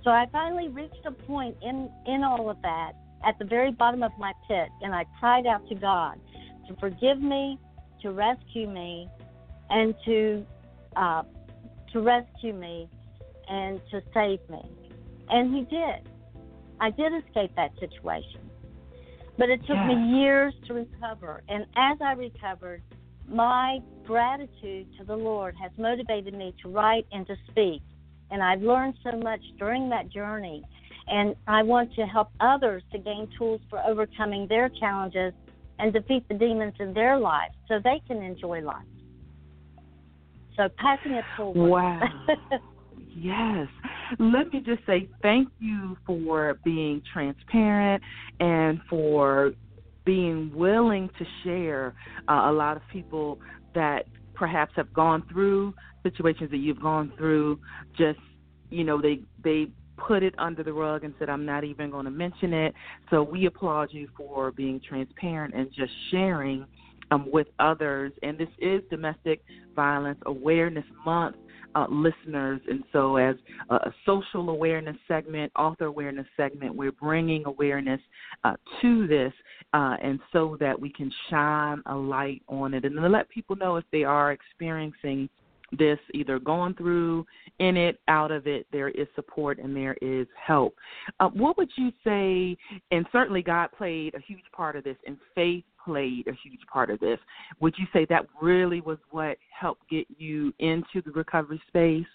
[0.04, 2.94] So I finally reached a point in, in all of that
[3.26, 6.20] at the very bottom of my pit, and I cried out to God
[6.68, 7.58] to forgive me,
[8.02, 9.08] to rescue me,
[9.70, 10.46] and to
[10.96, 11.24] uh,
[11.94, 12.90] to rescue me
[13.50, 14.62] and to save me.
[15.30, 16.10] And He did.
[16.80, 18.50] I did escape that situation,
[19.38, 19.88] but it took yeah.
[19.88, 21.44] me years to recover.
[21.48, 22.82] And as I recovered,
[23.28, 27.82] my gratitude to the Lord has motivated me to write and to speak.
[28.32, 30.64] And I've learned so much during that journey
[31.12, 35.34] and I want to help others to gain tools for overcoming their challenges
[35.78, 38.86] and defeat the demons in their lives so they can enjoy life.
[40.56, 41.70] So passing it forward.
[41.70, 42.02] Wow.
[43.16, 43.68] yes.
[44.20, 48.02] Let me just say thank you for being transparent
[48.40, 49.52] and for
[50.06, 51.94] being willing to share
[52.30, 53.38] uh, a lot of people
[53.76, 57.60] that perhaps have gone through situations that you've gone through
[57.98, 58.20] just
[58.72, 59.68] you know they they
[60.08, 62.74] put it under the rug and said, I'm not even going to mention it.
[63.10, 66.66] So we applaud you for being transparent and just sharing
[67.12, 68.12] um, with others.
[68.24, 69.42] And this is Domestic
[69.76, 71.36] Violence Awareness Month.
[71.74, 73.38] Uh, listeners, and so as
[73.70, 78.02] a, social awareness segment, author awareness segment, we're bringing awareness
[78.44, 79.32] uh, to this,
[79.74, 83.78] uh, and so that we can shine a light on it, and let people know
[83.78, 85.30] if they are experiencing
[85.78, 87.26] this, either going through
[87.60, 90.76] in it, out of it, there is support and there is help.
[91.20, 92.58] Uh, what would you say?
[92.92, 96.90] And certainly, God played a huge part of this, and faith played a huge part
[96.90, 97.20] of this.
[97.60, 102.06] Would you say that really was what helped get you into the recovery space?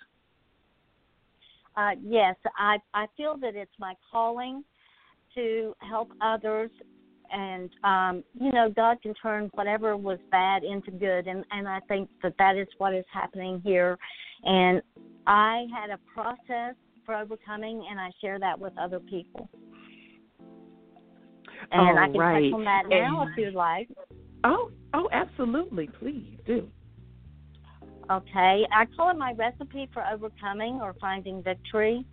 [1.77, 4.65] Uh, yes, I I feel that it's my calling
[5.35, 6.71] to help others
[7.33, 11.81] and um, you know God can turn whatever was bad into good, and and I
[11.89, 13.99] think that that is what is happening here.
[14.45, 14.83] And
[15.27, 16.75] I had a process
[17.05, 19.49] for overcoming, and I share that with other people.
[21.73, 22.51] And oh, I can right.
[22.51, 23.89] touch on that now and, if you'd like.
[24.45, 26.69] Oh, oh, absolutely, please do.
[28.11, 32.05] Okay, I call it my recipe for overcoming or finding victory.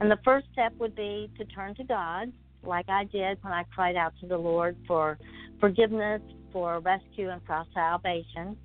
[0.00, 2.32] And the first step would be to turn to God
[2.66, 5.18] like I did when I cried out to the Lord for
[5.60, 8.56] forgiveness, for rescue, and for salvation.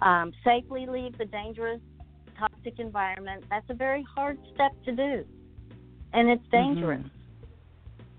[0.00, 1.80] Um, safely leave the dangerous,
[2.38, 3.44] toxic environment.
[3.50, 5.24] That's a very hard step to do,
[6.12, 7.04] and it's dangerous.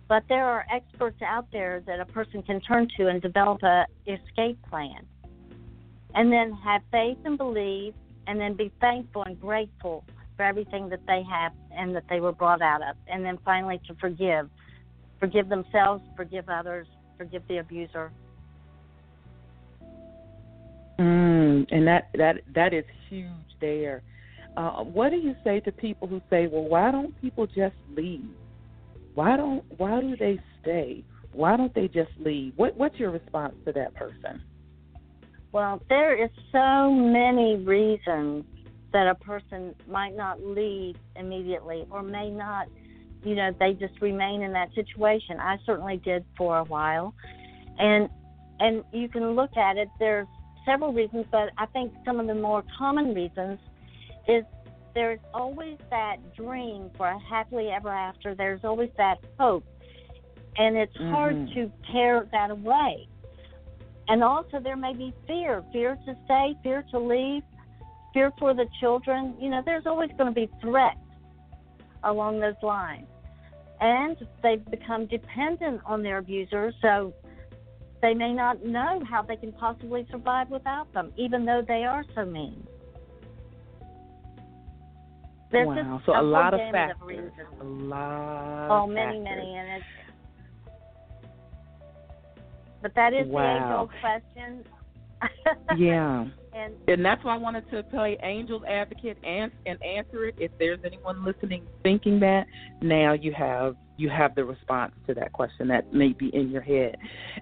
[0.07, 3.85] But there are experts out there that a person can turn to and develop a
[4.05, 5.05] escape plan.
[6.13, 7.93] And then have faith and believe
[8.27, 10.05] and then be thankful and grateful
[10.37, 12.95] for everything that they have and that they were brought out of.
[13.07, 14.49] And then finally to forgive.
[15.25, 16.85] Forgive themselves, forgive others,
[17.17, 18.11] forgive the abuser.
[20.99, 24.03] Mm, and that that that is huge there.
[24.55, 28.29] Uh, what do you say to people who say, "Well, why don't people just leave?
[29.15, 31.03] Why don't why do they stay?
[31.33, 34.43] Why don't they just leave?" What what's your response to that person?
[35.51, 38.45] Well, there is so many reasons
[38.93, 42.67] that a person might not leave immediately or may not,
[43.25, 45.39] you know, they just remain in that situation.
[45.39, 47.13] I certainly did for a while.
[47.79, 48.07] And
[48.59, 50.27] and you can look at it there's
[50.65, 53.59] several reasons, but I think some of the more common reasons
[54.27, 54.43] is
[54.93, 58.33] there's always that dream for a happily ever after.
[58.33, 59.65] There's always that hope.
[60.57, 61.11] And it's mm-hmm.
[61.11, 63.09] hard to tear that away.
[64.07, 67.43] And also, there may be fear fear to stay, fear to leave,
[68.13, 69.35] fear for the children.
[69.39, 70.99] You know, there's always going to be threats
[72.03, 73.07] along those lines.
[73.81, 77.13] And they've become dependent on their abusers, so
[78.01, 82.03] they may not know how they can possibly survive without them, even though they are
[82.15, 82.65] so mean.
[85.51, 86.01] There's wow.
[86.05, 87.31] So a, lot of factors.
[87.59, 88.69] Of a lot.
[88.69, 89.85] Oh, many, many, and it's.
[92.81, 93.41] But that is wow.
[93.41, 94.65] the age-old question.
[95.77, 96.25] yeah.
[96.55, 100.35] And, and that's why I wanted to play Angel's Advocate and and answer it.
[100.39, 102.45] If there's anyone listening thinking that,
[102.81, 106.61] now you have you have the response to that question that may be in your
[106.61, 106.97] head.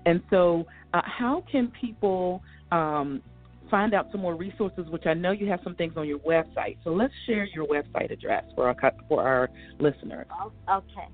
[0.06, 2.42] And so, uh, how can people
[2.72, 3.22] um,
[3.70, 4.88] find out some more resources?
[4.90, 6.78] Which I know you have some things on your website.
[6.84, 9.50] So let's share your website address for our for our
[9.80, 10.26] listeners.
[10.68, 11.08] Okay,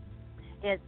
[0.64, 0.82] it's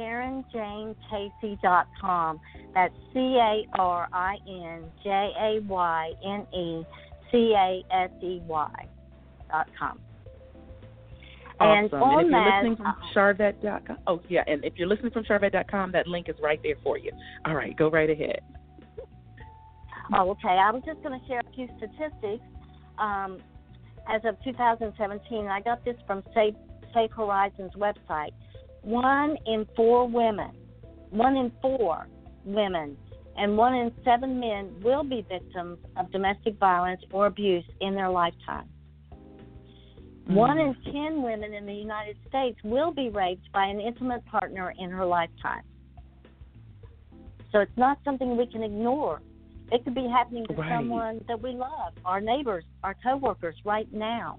[0.00, 2.40] www.carinjaynecasey.com.
[2.74, 6.86] That's C A R I N J A Y N E
[7.30, 8.88] C A S E Y
[9.50, 9.98] dot com.
[11.60, 11.60] Awesome.
[11.60, 15.24] And, and if you're that, listening from Sharvette.com, oh yeah, and if you're listening from
[15.24, 17.12] Sharvette.com, that link is right there for you.
[17.44, 18.40] All right, go right ahead.
[20.14, 20.48] Oh, okay.
[20.48, 22.44] I was just going to share a few statistics.
[22.98, 23.38] Um,
[24.08, 26.54] as of 2017, I got this from Safe,
[26.92, 28.32] Safe Horizons website.
[28.82, 30.52] One in four women,
[31.10, 32.08] one in four
[32.44, 32.96] women,
[33.36, 38.10] and one in seven men will be victims of domestic violence or abuse in their
[38.10, 38.68] lifetime.
[40.28, 40.34] Mm.
[40.34, 44.72] One in ten women in the United States will be raped by an intimate partner
[44.78, 45.62] in her lifetime.
[47.52, 49.20] So it's not something we can ignore.
[49.72, 50.78] It could be happening to right.
[50.78, 54.38] someone that we love, our neighbors, our coworkers right now.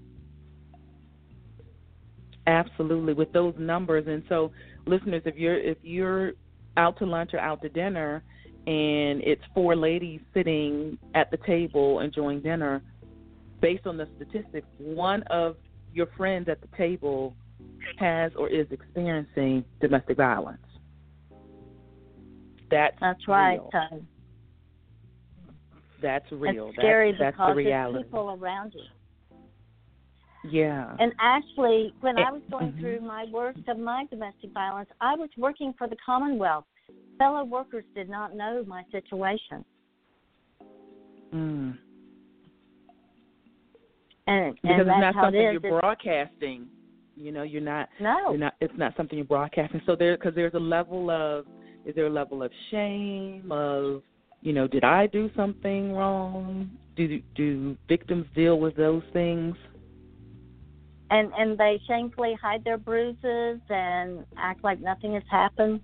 [2.46, 4.50] Absolutely, with those numbers, and so
[4.86, 6.32] listeners, if you're if you're
[6.76, 8.24] out to lunch or out to dinner,
[8.66, 12.82] and it's four ladies sitting at the table enjoying dinner,
[13.60, 15.56] based on the statistics, one of
[15.94, 17.36] your friends at the table
[17.98, 20.58] has or is experiencing domestic violence.
[22.70, 23.60] That's that's right.
[23.72, 24.04] Real.
[26.00, 26.68] that's real.
[26.68, 28.04] It's scary that's, that's because the reality.
[28.04, 28.82] People around you.
[30.50, 30.94] Yeah.
[30.98, 32.80] And actually, when it, I was going mm-hmm.
[32.80, 36.64] through my work of my domestic violence, I was working for the Commonwealth.
[37.18, 39.64] Fellow workers did not know my situation.
[41.32, 41.78] Mm.
[44.26, 46.66] And, because and it's not something it you're broadcasting.
[47.16, 47.88] You know, you're not.
[48.00, 48.30] No.
[48.30, 48.54] You're not.
[48.60, 49.80] It's not something you're broadcasting.
[49.86, 51.46] So there, because there's a level of,
[51.84, 54.02] is there a level of shame of,
[54.40, 56.70] you know, did I do something wrong?
[56.96, 59.54] Do do victims deal with those things?
[61.12, 65.80] And and they shamefully hide their bruises and act like nothing has happened.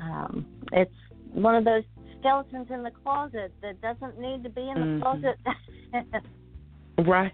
[0.00, 0.94] Um, it's
[1.32, 1.82] one of those
[2.20, 5.02] skeletons in the closet that doesn't need to be in the mm-hmm.
[5.02, 5.36] closet.
[7.08, 7.32] right,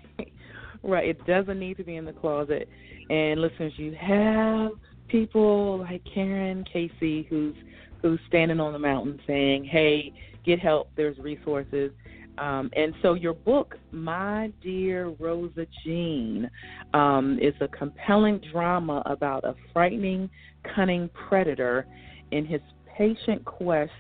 [0.82, 1.08] right.
[1.10, 2.66] It doesn't need to be in the closet.
[3.10, 4.70] And listeners, you have
[5.08, 7.56] people like Carin Casey who's
[8.00, 10.14] who's standing on the mountain saying, "Hey,
[10.46, 10.88] get help.
[10.96, 11.92] There's resources."
[12.38, 16.50] Um, and so your book, My Dear Rosa Jean,
[16.94, 20.30] um, is a compelling drama about a frightening,
[20.74, 21.86] cunning predator
[22.30, 22.60] in his
[22.96, 23.92] patient quest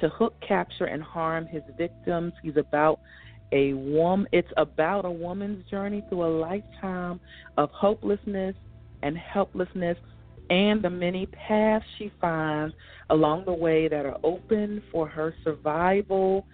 [0.00, 2.32] to hook, capture, and harm his victims.
[2.42, 3.00] He's about
[3.52, 4.26] a woman.
[4.32, 7.20] It's about a woman's journey through a lifetime
[7.56, 8.56] of hopelessness
[9.02, 9.96] and helplessness,
[10.50, 12.74] and the many paths she finds
[13.10, 16.46] along the way that are open for her survival,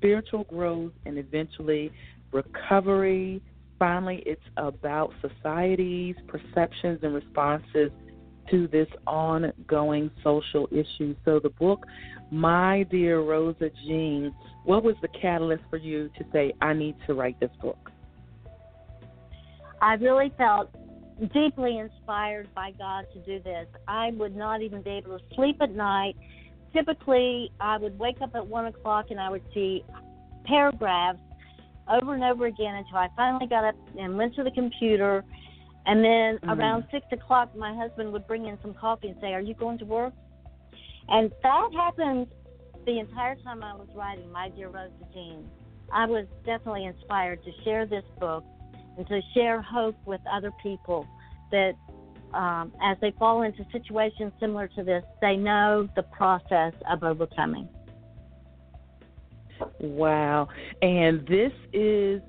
[0.00, 1.92] spiritual growth, and eventually
[2.32, 3.42] recovery
[3.80, 7.90] finally, it's about society's perceptions and responses
[8.50, 11.16] to this ongoing social issue.
[11.24, 11.86] So, the book,
[12.30, 14.32] My Dear Rosa Jean,
[14.64, 17.90] what was the catalyst for you to say, I need to write this book?
[19.80, 20.70] I really felt
[21.32, 23.66] deeply inspired by God to do this.
[23.88, 26.16] I would not even be able to sleep at night.
[26.72, 29.84] Typically, I would wake up at one o'clock and I would see
[30.44, 31.20] paragraphs
[31.90, 35.24] over and over again until I finally got up and went to the computer.
[35.86, 36.50] And then mm-hmm.
[36.50, 39.78] around six o'clock, my husband would bring in some coffee and say, "Are you going
[39.78, 40.14] to work?"
[41.08, 42.28] And that happened
[42.86, 45.48] the entire time I was writing My Dear Rosa Jean.
[45.92, 48.44] I was definitely inspired to share this book
[48.96, 51.06] and to share hope with other people
[51.50, 51.72] that
[52.34, 57.68] um, as they fall into situations similar to this, they know the process of overcoming.
[59.80, 60.48] Wow.
[60.80, 62.22] And this is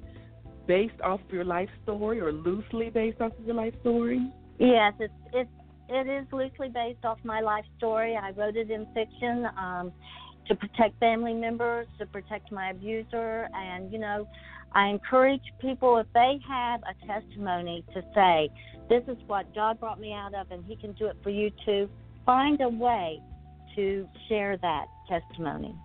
[0.68, 4.32] based off of your life story or loosely based off of your life story?
[4.60, 5.50] Yes, it's it's
[5.90, 8.16] it is loosely based off my life story.
[8.16, 9.92] I wrote it in fiction um,
[10.48, 14.28] to protect family members, to protect my abuser, and you know,
[14.74, 18.50] I encourage people if they have a testimony to say,
[18.90, 21.52] "This is what God brought me out of, and He can do it for you
[21.66, 21.90] too."
[22.26, 23.22] Find a way
[23.76, 25.76] to share that testimony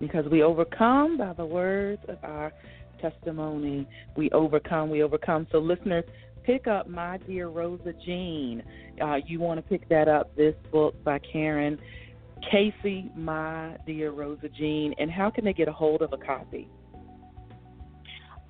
[0.00, 2.52] because we overcome by the words of our
[3.00, 3.86] testimony.
[4.16, 5.46] We overcome, we overcome.
[5.52, 6.04] So, listeners,
[6.44, 8.62] pick up My Dear Rosa Jean.
[9.00, 11.78] Uh, you want to pick that up, this book by Carin
[12.50, 14.94] Casey, My Dear Rosa Jean.
[14.98, 16.68] And how can they get a hold of a copy?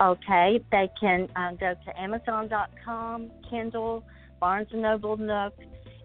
[0.01, 4.03] Okay, they can uh, go to Amazon.com, Kindle,
[4.41, 5.55] Barnes & Noble, Nook,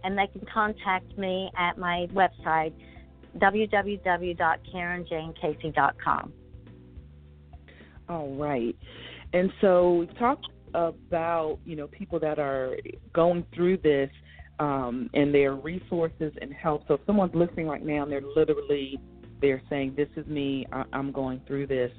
[0.03, 2.73] and they can contact me at my website,
[3.37, 6.33] www.carinjaynecasey.com.
[8.07, 8.75] All right.
[9.33, 12.77] And so we've talked about, you know, people that are
[13.13, 14.09] going through this
[14.59, 16.83] um, and their resources and help.
[16.87, 18.99] So if someone's listening right now and they're literally
[19.41, 20.65] they're saying, "This is me.
[20.71, 21.91] I- am going through this."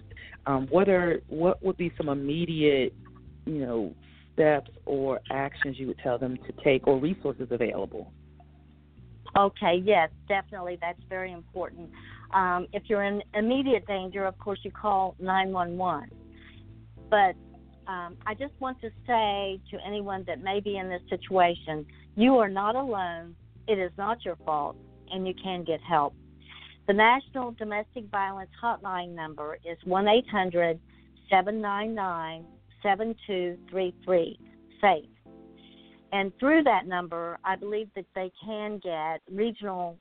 [0.47, 2.95] Um, what are what would be some immediate,
[3.47, 3.95] you know,
[4.35, 8.13] steps or actions you would tell them to take or resources available?
[9.37, 10.77] Okay, yes, definitely.
[10.81, 11.91] That's very important.
[12.33, 16.11] Um, if you're in immediate danger, of course, you call 911.
[17.11, 17.35] But
[17.91, 21.87] um, I just want to say to anyone that may be in this situation,
[22.17, 23.35] you are not alone.
[23.69, 24.77] It is not your fault,
[25.11, 26.15] and you can get help.
[26.87, 30.81] The National Domestic Violence Hotline number is 1 800
[31.29, 32.45] 799
[32.83, 34.39] 7233.
[34.81, 35.05] SAFE.
[36.13, 39.97] And through that number, I believe that they can get regional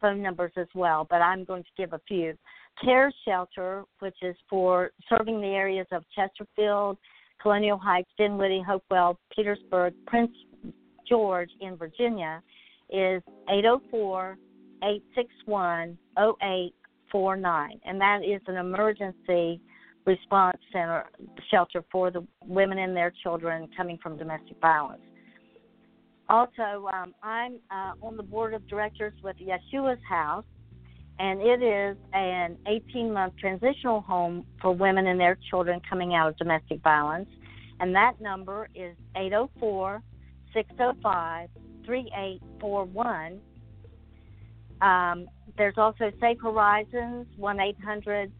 [0.00, 2.34] phone numbers as well, but I'm going to give a few.
[2.82, 6.96] CARE Shelter, which is for serving the areas of Chesterfield,
[7.40, 10.32] Colonial Heights, Dinwiddie, Hopewell, Petersburg, Prince
[11.08, 12.42] George in Virginia,
[12.90, 14.36] is 804
[14.82, 17.80] 861 0849.
[17.84, 19.60] And that is an emergency
[20.06, 21.06] response center
[21.50, 25.00] shelter for the women and their children coming from domestic violence.
[26.28, 30.44] Also, um, I'm uh, on the board of directors with Yeshua's House,
[31.18, 36.28] and it is an 18 month transitional home for women and their children coming out
[36.28, 37.28] of domestic violence.
[37.80, 40.02] And that number is 804
[40.54, 41.48] 605
[41.84, 43.40] 3841.
[44.80, 48.32] Um, there's also Safe Horizons, 1 800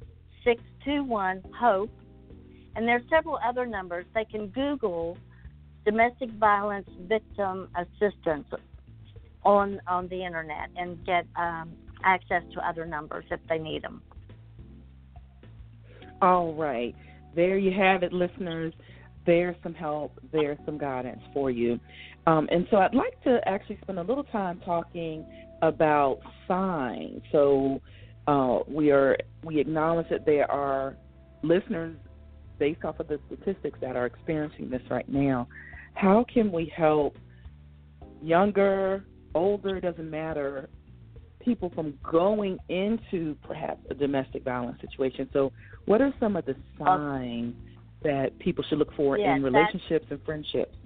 [0.45, 1.91] 621 HOPE.
[2.77, 4.05] And there's several other numbers.
[4.15, 5.17] They can Google
[5.85, 8.47] domestic violence victim assistance
[9.45, 14.03] on on the internet and get um, access to other numbers if they need them.
[16.23, 16.95] All right,
[17.35, 18.73] there you have it, listeners.
[19.27, 20.19] There's some help.
[20.33, 21.81] There's some guidance for you.
[22.27, 25.27] Um, and so I'd like to actually spend a little time talking
[25.63, 27.23] about signs.
[27.33, 27.81] So
[28.27, 30.97] uh, we are we acknowledge that there are
[31.43, 31.97] listeners
[32.59, 35.49] based off of the statistics that are experiencing this right now
[35.95, 37.17] how can we help
[38.21, 39.05] younger,
[39.35, 40.69] older, doesn't matter,
[41.41, 45.29] people from going into perhaps a domestic violence situation?
[45.33, 45.53] So,
[45.87, 47.55] what are some of the signs
[48.05, 50.77] that people should look for yes, in relationships and friendships?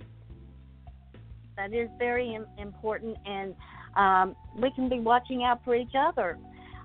[1.57, 3.55] That is very important, and
[3.97, 6.39] um, we can be watching out for each other.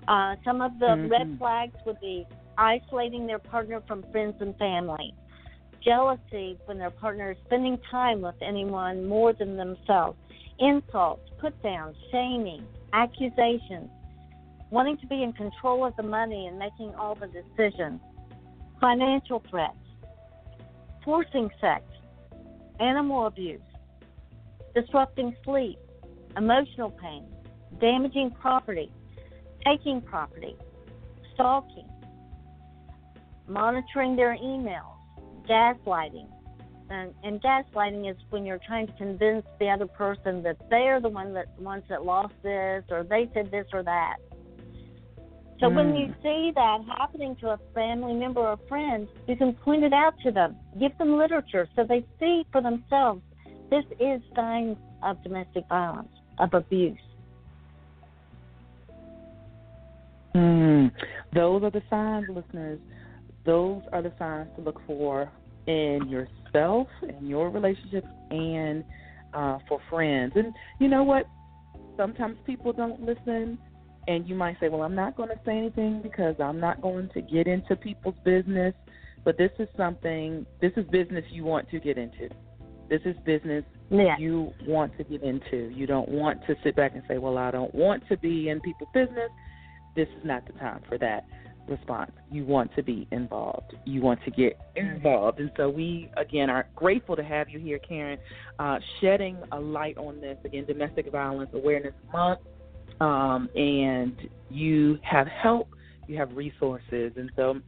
[0.06, 1.08] Uh, some of the mm-hmm.
[1.10, 2.26] red flags would be
[2.58, 5.14] isolating their partner from friends and family
[5.84, 10.18] jealousy when their partner is spending time with anyone more than themselves,
[10.58, 13.90] insults, put downs, shaming, accusations,
[14.70, 18.00] wanting to be in control of the money and making all the decisions.
[18.80, 19.78] financial threats,
[21.04, 21.84] forcing sex,
[22.80, 23.60] animal abuse,
[24.74, 25.78] disrupting sleep,
[26.36, 27.26] emotional pain,
[27.80, 28.90] damaging property,
[29.64, 30.56] taking property,
[31.34, 31.88] stalking,
[33.46, 34.96] monitoring their emails,
[35.48, 36.26] gaslighting.
[36.90, 41.08] And, and gaslighting is when you're trying to convince the other person that they're the
[41.08, 44.16] one that ones that lost this or they said this or that.
[45.60, 45.76] So mm.
[45.76, 46.22] when you hmm.
[46.22, 50.30] see that happening to a family member or friend, you can point it out to
[50.30, 50.56] them.
[50.80, 53.22] Give them literature so they see for themselves
[53.70, 56.98] this is signs of domestic violence, of abuse.
[60.34, 60.90] Mm.
[61.34, 62.78] Those are the signs, listeners.
[63.44, 65.30] Those are the signs to look for
[65.66, 68.84] in yourself, in your relationships, and
[69.32, 70.32] uh, for friends.
[70.36, 71.26] And you know what?
[71.96, 73.58] Sometimes people don't listen,
[74.08, 77.08] and you might say, "Well, I'm not going to say anything because I'm not going
[77.14, 78.74] to get into people's business."
[79.24, 80.46] But this is something.
[80.60, 82.28] This is business you want to get into.
[82.90, 84.16] This is business yeah.
[84.18, 85.70] you want to get into.
[85.74, 88.60] You don't want to sit back and say, "Well, I don't want to be in
[88.60, 89.30] people's business."
[89.96, 91.24] This is not the time for that
[91.68, 92.10] response.
[92.30, 93.74] You want to be involved.
[93.84, 95.40] You want to get involved.
[95.40, 98.18] And so we, again, are grateful to have you here, Carin,
[98.58, 100.36] uh, shedding a light on this.
[100.44, 102.40] Again, Domestic Violence Awareness Month.
[103.00, 104.16] Um, and
[104.48, 105.68] you have help,
[106.06, 107.12] you have resources.
[107.16, 107.60] And so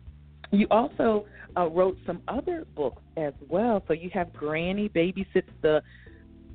[0.53, 3.83] you also uh, wrote some other books as well.
[3.89, 5.83] So you have Granny Babysits the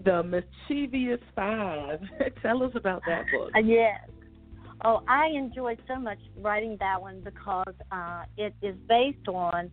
[0.04, 2.00] the Mischievous Five.
[2.42, 3.52] Tell us about that book.
[3.56, 4.00] Uh, yes.
[4.84, 9.70] Oh, I enjoyed so much writing that one because uh, it is based on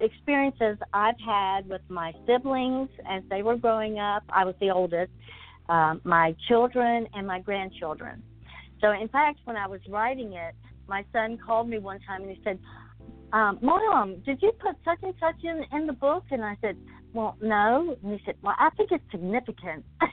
[0.00, 4.24] experiences I've had with my siblings as they were growing up.
[4.30, 5.12] I was the oldest,
[5.68, 8.22] uh, my children, and my grandchildren.
[8.80, 10.54] So, in fact, when I was writing it,
[10.86, 12.58] my son called me one time and he said,
[13.32, 16.24] um, Mom, did you put such and such in, in the book?
[16.30, 16.76] And I said,
[17.12, 17.96] Well, no.
[18.02, 19.84] And he said, Well, I think it's significant.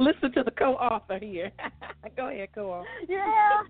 [0.00, 1.50] Listen to the co-author here.
[2.16, 2.88] Go ahead, co-author.
[3.08, 3.62] Yeah.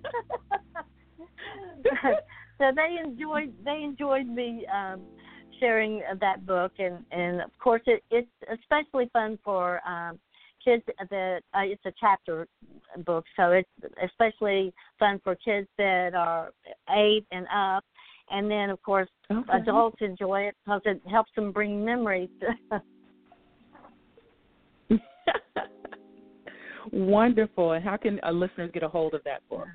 [2.58, 5.02] so they enjoyed they enjoyed me um,
[5.60, 10.18] sharing that book, and and of course it, it's especially fun for um,
[10.68, 12.46] kids that uh, it's a chapter
[13.06, 13.68] book, so it's
[14.04, 16.50] especially fun for kids that are
[16.90, 17.84] eight and up.
[18.30, 19.52] And then, of course, okay.
[19.54, 22.28] adults enjoy it because it helps them bring memories.
[26.92, 27.72] Wonderful.
[27.72, 29.66] And how can uh, listeners get a hold of that book?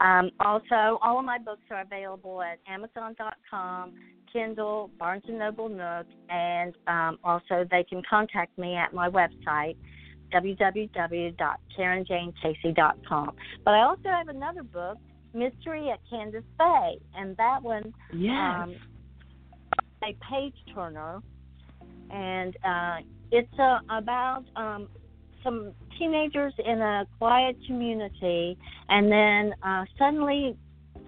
[0.00, 3.92] Um, also, all of my books are available at Amazon.com,
[4.36, 9.76] Kindle, Barnes and Noble Nook, and um, also they can contact me at my website,
[10.34, 13.30] www.carinjaynecasey.com.
[13.64, 14.98] But I also have another book,
[15.32, 18.34] Mystery at Candace Bay, and that one yes.
[18.34, 18.76] um,
[20.04, 21.22] a page turner,
[22.10, 22.96] and uh,
[23.32, 24.88] it's uh, about um,
[25.42, 28.58] some teenagers in a quiet community,
[28.90, 30.58] and then uh, suddenly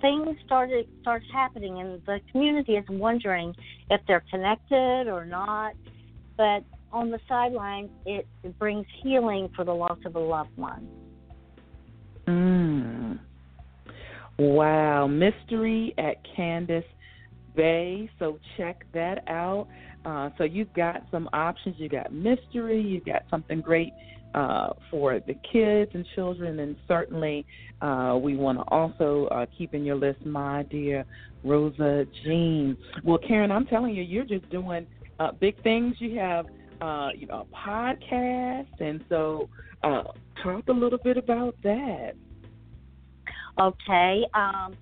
[0.01, 3.55] things started starts happening, and the community is wondering
[3.91, 5.73] if they're connected or not.
[6.37, 10.89] But on the sidelines, it, it brings healing for the loss of a loved one.
[12.27, 13.19] Mm.
[14.39, 16.85] Wow, mystery at Candace
[17.57, 18.09] Bay.
[18.19, 19.67] So check that out.
[20.05, 21.75] Uh, so you've got some options.
[21.79, 22.81] You got mystery.
[22.81, 23.93] You've got something great
[24.35, 27.47] uh, for the kids and children, and certainly
[27.81, 31.05] uh, we want to also uh, keep in your list, my dear
[31.45, 32.77] Rosa Jean.
[33.05, 34.87] Well, Carin, I'm telling you, you're just doing
[35.19, 35.97] uh, big things.
[35.99, 36.47] You have
[36.81, 39.49] uh, you know a podcast, and so
[39.83, 40.05] uh,
[40.43, 42.13] talk a little bit about that.
[43.61, 44.25] Okay.
[44.35, 44.77] Um,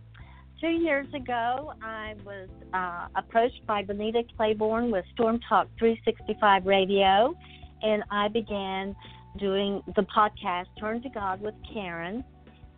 [0.60, 7.34] two years ago, I was uh, approached by Benita Claiborne with Storm Talk 365 Radio,
[7.82, 8.94] and I began
[9.36, 12.24] doing the podcast Turn to God with Carin.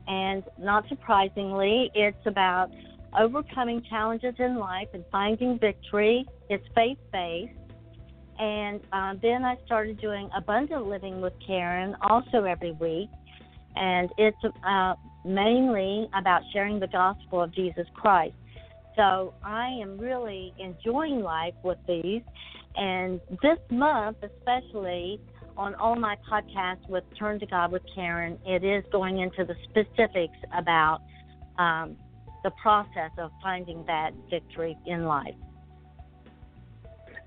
[0.06, 2.70] And not surprisingly, it's about
[3.18, 6.26] overcoming challenges in life and finding victory.
[6.48, 7.52] It's faith based.
[8.38, 13.08] And uh, then I started doing Abundant Living with Carin also every week.
[13.76, 14.36] And it's
[14.66, 14.94] uh,
[15.24, 18.34] mainly about sharing the gospel of Jesus Christ.
[18.96, 22.22] So I am really enjoying life with these.
[22.76, 25.20] And this month, especially,
[25.58, 29.54] on all my podcasts with Turn to God with Carin, it is going into the
[29.64, 31.00] specifics about
[31.58, 31.96] um,
[32.44, 35.34] the process of finding that victory in life.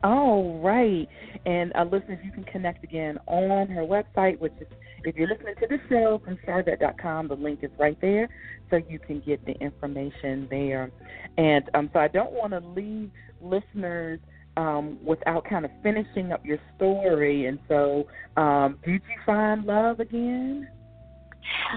[0.03, 1.07] All right.
[1.45, 4.67] And uh, listeners, you can connect again on her website, which is,
[5.03, 8.29] if you're listening to the show from sharvette.com, the link is right there,
[8.69, 10.89] so you can get the information there.
[11.37, 13.11] And um, so I don't want to leave
[13.41, 14.19] listeners
[14.61, 17.47] um, without kind of finishing up your story.
[17.47, 18.05] And so,
[18.37, 20.67] um, did you find love again?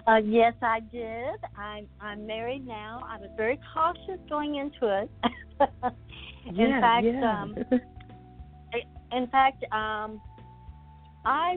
[0.07, 1.35] Uh, yes, I did.
[1.57, 3.03] I'm I'm married now.
[3.09, 5.11] I was very cautious going into it.
[6.47, 7.43] in yeah, fact, yeah.
[7.43, 7.55] um,
[9.12, 10.20] in fact, um,
[11.24, 11.57] I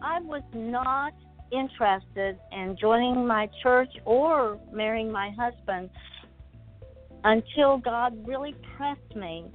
[0.00, 1.12] I was not
[1.52, 5.90] interested in joining my church or marrying my husband
[7.24, 9.46] until God really pressed me.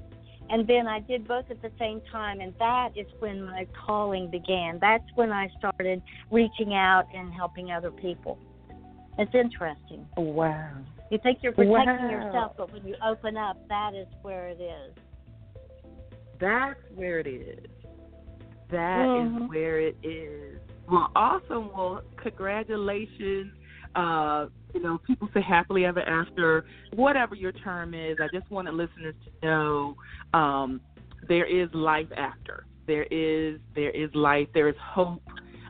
[0.50, 4.30] And then I did both at the same time, and that is when my calling
[4.30, 4.78] began.
[4.80, 8.38] That's when I started reaching out and helping other people.
[9.18, 10.08] It's interesting.
[10.18, 10.72] Wow.
[11.10, 12.10] You think you're protecting Wow.
[12.10, 14.93] yourself, but when you open up, that is where it is.
[16.39, 17.66] That's where it is.
[18.70, 19.48] That is Mhm.
[19.48, 20.60] where it is.
[20.88, 21.72] Well, awesome.
[21.74, 23.52] Well, congratulations.
[23.96, 28.18] Uh, you know, people say happily ever after, whatever your term is.
[28.20, 29.96] I just wanted listeners to know
[30.34, 30.82] um,
[31.28, 32.66] there is life after.
[32.88, 34.48] There is there is life.
[34.54, 35.24] There is hope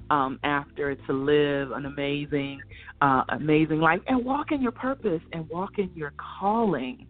[0.09, 2.61] um, after to live an amazing,
[3.01, 7.07] uh, amazing life and walk in your purpose and walk in your calling.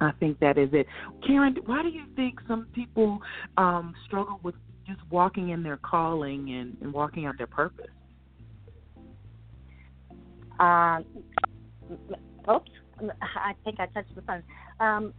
[0.00, 0.86] I think that is it.
[1.26, 3.18] Carin, why do you think some people
[3.56, 4.54] um, struggle with
[4.86, 7.90] just walking in their calling and, and walking out their purpose?
[10.60, 11.04] Um,
[12.50, 12.70] oops,
[13.22, 14.42] I think I touched the phone.
[14.78, 15.14] Um,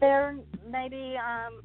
[0.00, 0.36] they're
[0.70, 1.62] maybe um,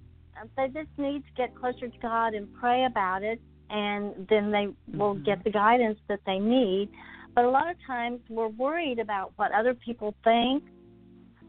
[0.56, 4.68] they just need to get closer to God and pray about it, and then they
[4.96, 6.90] will get the guidance that they need.
[7.34, 10.64] But a lot of times we're worried about what other people think,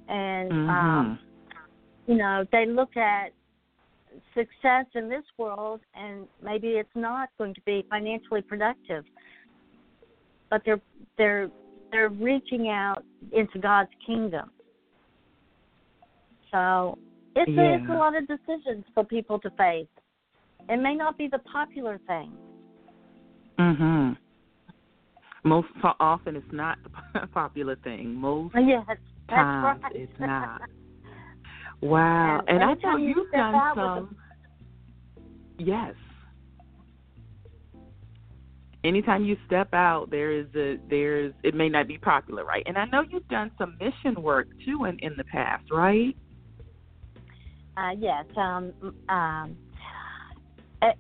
[0.09, 1.19] and um,
[2.07, 3.33] you know they look at
[4.35, 9.05] success in this world, and maybe it's not going to be financially productive
[10.51, 10.81] but they're
[11.17, 11.51] they're
[11.91, 14.51] they're reaching out into God's kingdom.
[16.51, 16.99] So
[17.37, 19.87] it's a, it's a lot of decisions for people to face.
[20.69, 22.33] It may not be the popular thing.
[23.59, 24.17] Mhm.
[25.45, 26.79] Most po- often, it's not
[27.15, 28.15] the popular thing.
[28.15, 29.93] Most Yes, that's times, right.
[29.95, 30.63] it's not.
[31.81, 32.43] Wow.
[32.49, 34.17] And And, I know you you've done some.
[35.59, 35.95] Yes.
[38.85, 42.63] Anytime you step out, there is a there's it may not be popular, right?
[42.67, 46.17] And I know you've done some mission work too in in the past, right?
[47.77, 48.25] Uh, yes.
[48.37, 48.73] Um,
[49.09, 49.57] um,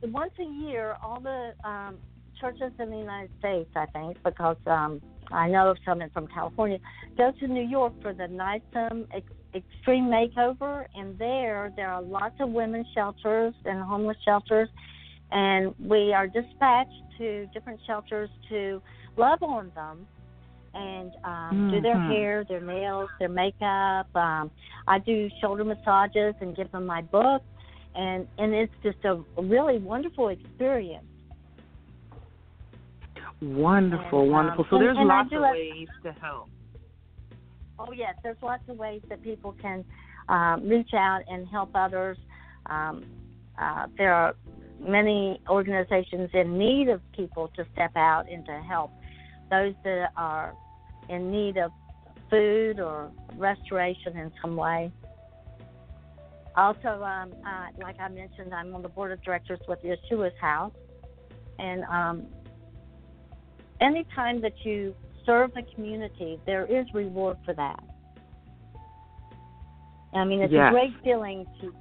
[0.04, 1.98] once a year, all the um,
[2.40, 5.00] churches in the United States, I think, because um,
[5.30, 6.78] I know of some from California,
[7.16, 12.34] go to New York for the NISM ex- Extreme Makeover, and there there are lots
[12.40, 14.68] of women's shelters and homeless shelters,
[15.30, 18.80] and we are dispatched to different shelters to
[19.16, 20.06] love on them
[20.74, 22.08] and um, do their Mhm.
[22.08, 24.14] hair, their nails, their makeup.
[24.14, 24.50] Um,
[24.86, 27.42] I do shoulder massages and give them my book,
[27.94, 31.04] and and it's just a really wonderful experience.
[33.40, 34.66] Wonderful, And, um, wonderful.
[34.70, 36.48] So and- there's and lots of ways to help.
[37.78, 39.84] Oh yes, there's lots of ways that people can
[40.28, 42.18] um, reach out and help others.
[42.66, 43.04] Um,
[43.58, 44.34] uh, there are
[44.78, 48.92] many organizations in need of people to step out and to help
[49.50, 50.54] those that are
[51.08, 51.72] in need of
[52.30, 54.92] food or restoration in some way.
[56.56, 60.72] Also, um, uh, like I mentioned, I'm on the board of directors with Yeshua's House,
[61.58, 62.26] and um,
[63.80, 67.82] anytime that you serve a community, there is reward for that.
[70.14, 70.70] I mean, it's Yes.
[70.70, 71.72] a great feeling to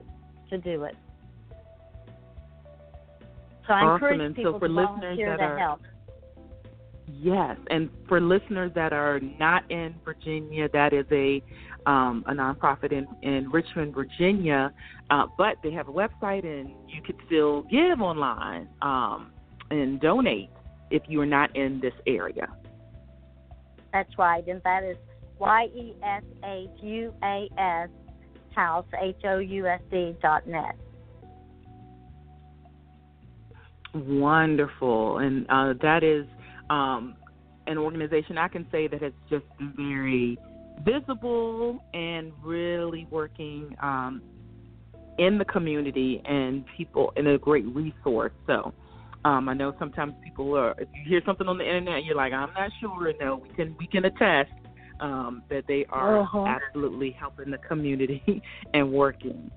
[0.49, 0.95] to do it.
[3.67, 3.93] So I Awesome.
[3.95, 5.81] encourage And so for to listeners volunteer that to are- help.
[7.09, 11.41] Yes, and for listeners that are not in Virginia, that is a
[11.85, 14.73] um, a nonprofit in in Richmond, Virginia,
[15.09, 19.31] uh, but they have a website, and you could still give online um,
[19.71, 20.49] and donate
[20.91, 22.47] if you are not in this area.
[23.93, 24.97] That's right, and that is
[25.39, 27.89] Y E S H U A S
[28.53, 30.75] House H O U S D dot net.
[34.05, 36.25] Wonderful, and uh, that is
[36.69, 37.15] um,
[37.67, 40.37] an organization I can say that has just been very
[40.83, 44.21] visible and really working um,
[45.17, 48.33] in the community and people and a great resource.
[48.45, 48.73] So
[49.25, 52.33] um, I know sometimes people are if you hear something on the internet, you're like,
[52.33, 53.11] I'm not sure.
[53.19, 54.51] No, we can we can attest
[54.99, 56.45] um, that they are Uh-huh.
[56.45, 58.41] absolutely helping the community
[58.73, 59.51] and working.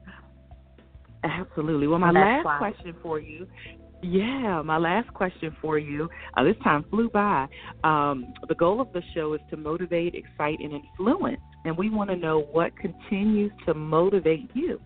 [1.22, 1.86] Absolutely.
[1.86, 3.47] Well, my last question for you.
[4.03, 6.09] Yeah, my last question for you.
[6.34, 7.46] Uh, this time flew by.
[7.84, 12.09] Um, the goal of the show is to motivate, excite, and influence, and we want
[12.11, 14.80] to know what continues to motivate you.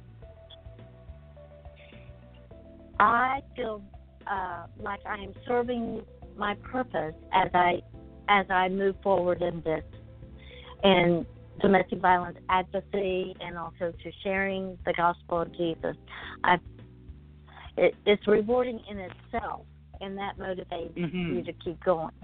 [2.99, 3.83] I feel
[4.27, 6.03] uh, like I am serving
[6.37, 7.81] my purpose as I
[8.29, 9.85] as I move forward in this
[10.83, 11.27] and
[11.61, 15.97] domestic violence advocacy and also to sharing the gospel of Jesus.
[16.43, 16.57] I
[17.77, 19.63] it, it's rewarding in itself,
[20.01, 21.37] and that motivates mm-hmm.
[21.37, 22.15] you to keep going.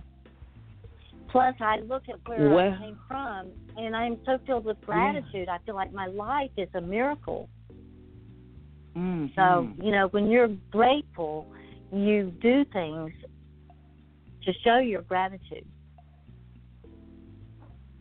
[1.31, 5.47] Plus, I look at where well, I came from, and I'm so filled with gratitude.
[5.47, 5.55] Yeah.
[5.55, 7.49] I feel like my life is a miracle.
[8.97, 9.27] Mm-hmm.
[9.37, 11.47] So, you know, when you're grateful,
[11.93, 13.13] you do things
[14.45, 15.67] to show your gratitude.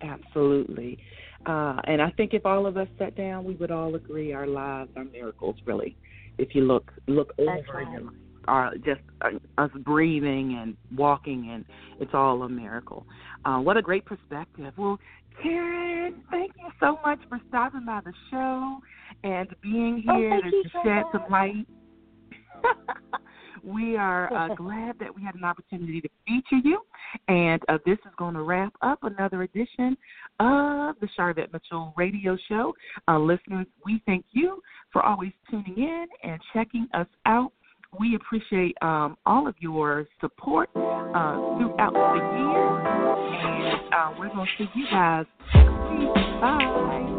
[0.02, 0.98] Absolutely.
[1.46, 4.48] Uh, and I think if all of us sat down, we would all agree our
[4.48, 5.96] lives are miracles, really.
[6.40, 8.02] If you look look over right.
[8.48, 11.66] our just uh, us breathing and walking, and
[12.00, 13.06] it's all a miracle.
[13.46, 14.74] Uh, what a great perspective.
[14.78, 14.98] Well,
[15.44, 18.80] Carin, thank you so much for stopping by the show
[19.24, 21.68] and being oh, here oh, to, to shed some light.
[23.64, 26.82] we are uh, glad that we had an opportunity to feature you.
[27.28, 29.98] And uh, this is going to wrap up another edition
[30.40, 32.74] of the Sharvette Mitchell Radio Show.
[33.08, 37.52] Uh, listeners, we thank you for always tuning in and checking us out.
[38.00, 42.88] We appreciate um, all of your support uh, throughout the year.
[43.40, 45.26] And uh, we're going to see you guys
[46.40, 47.19] Bye.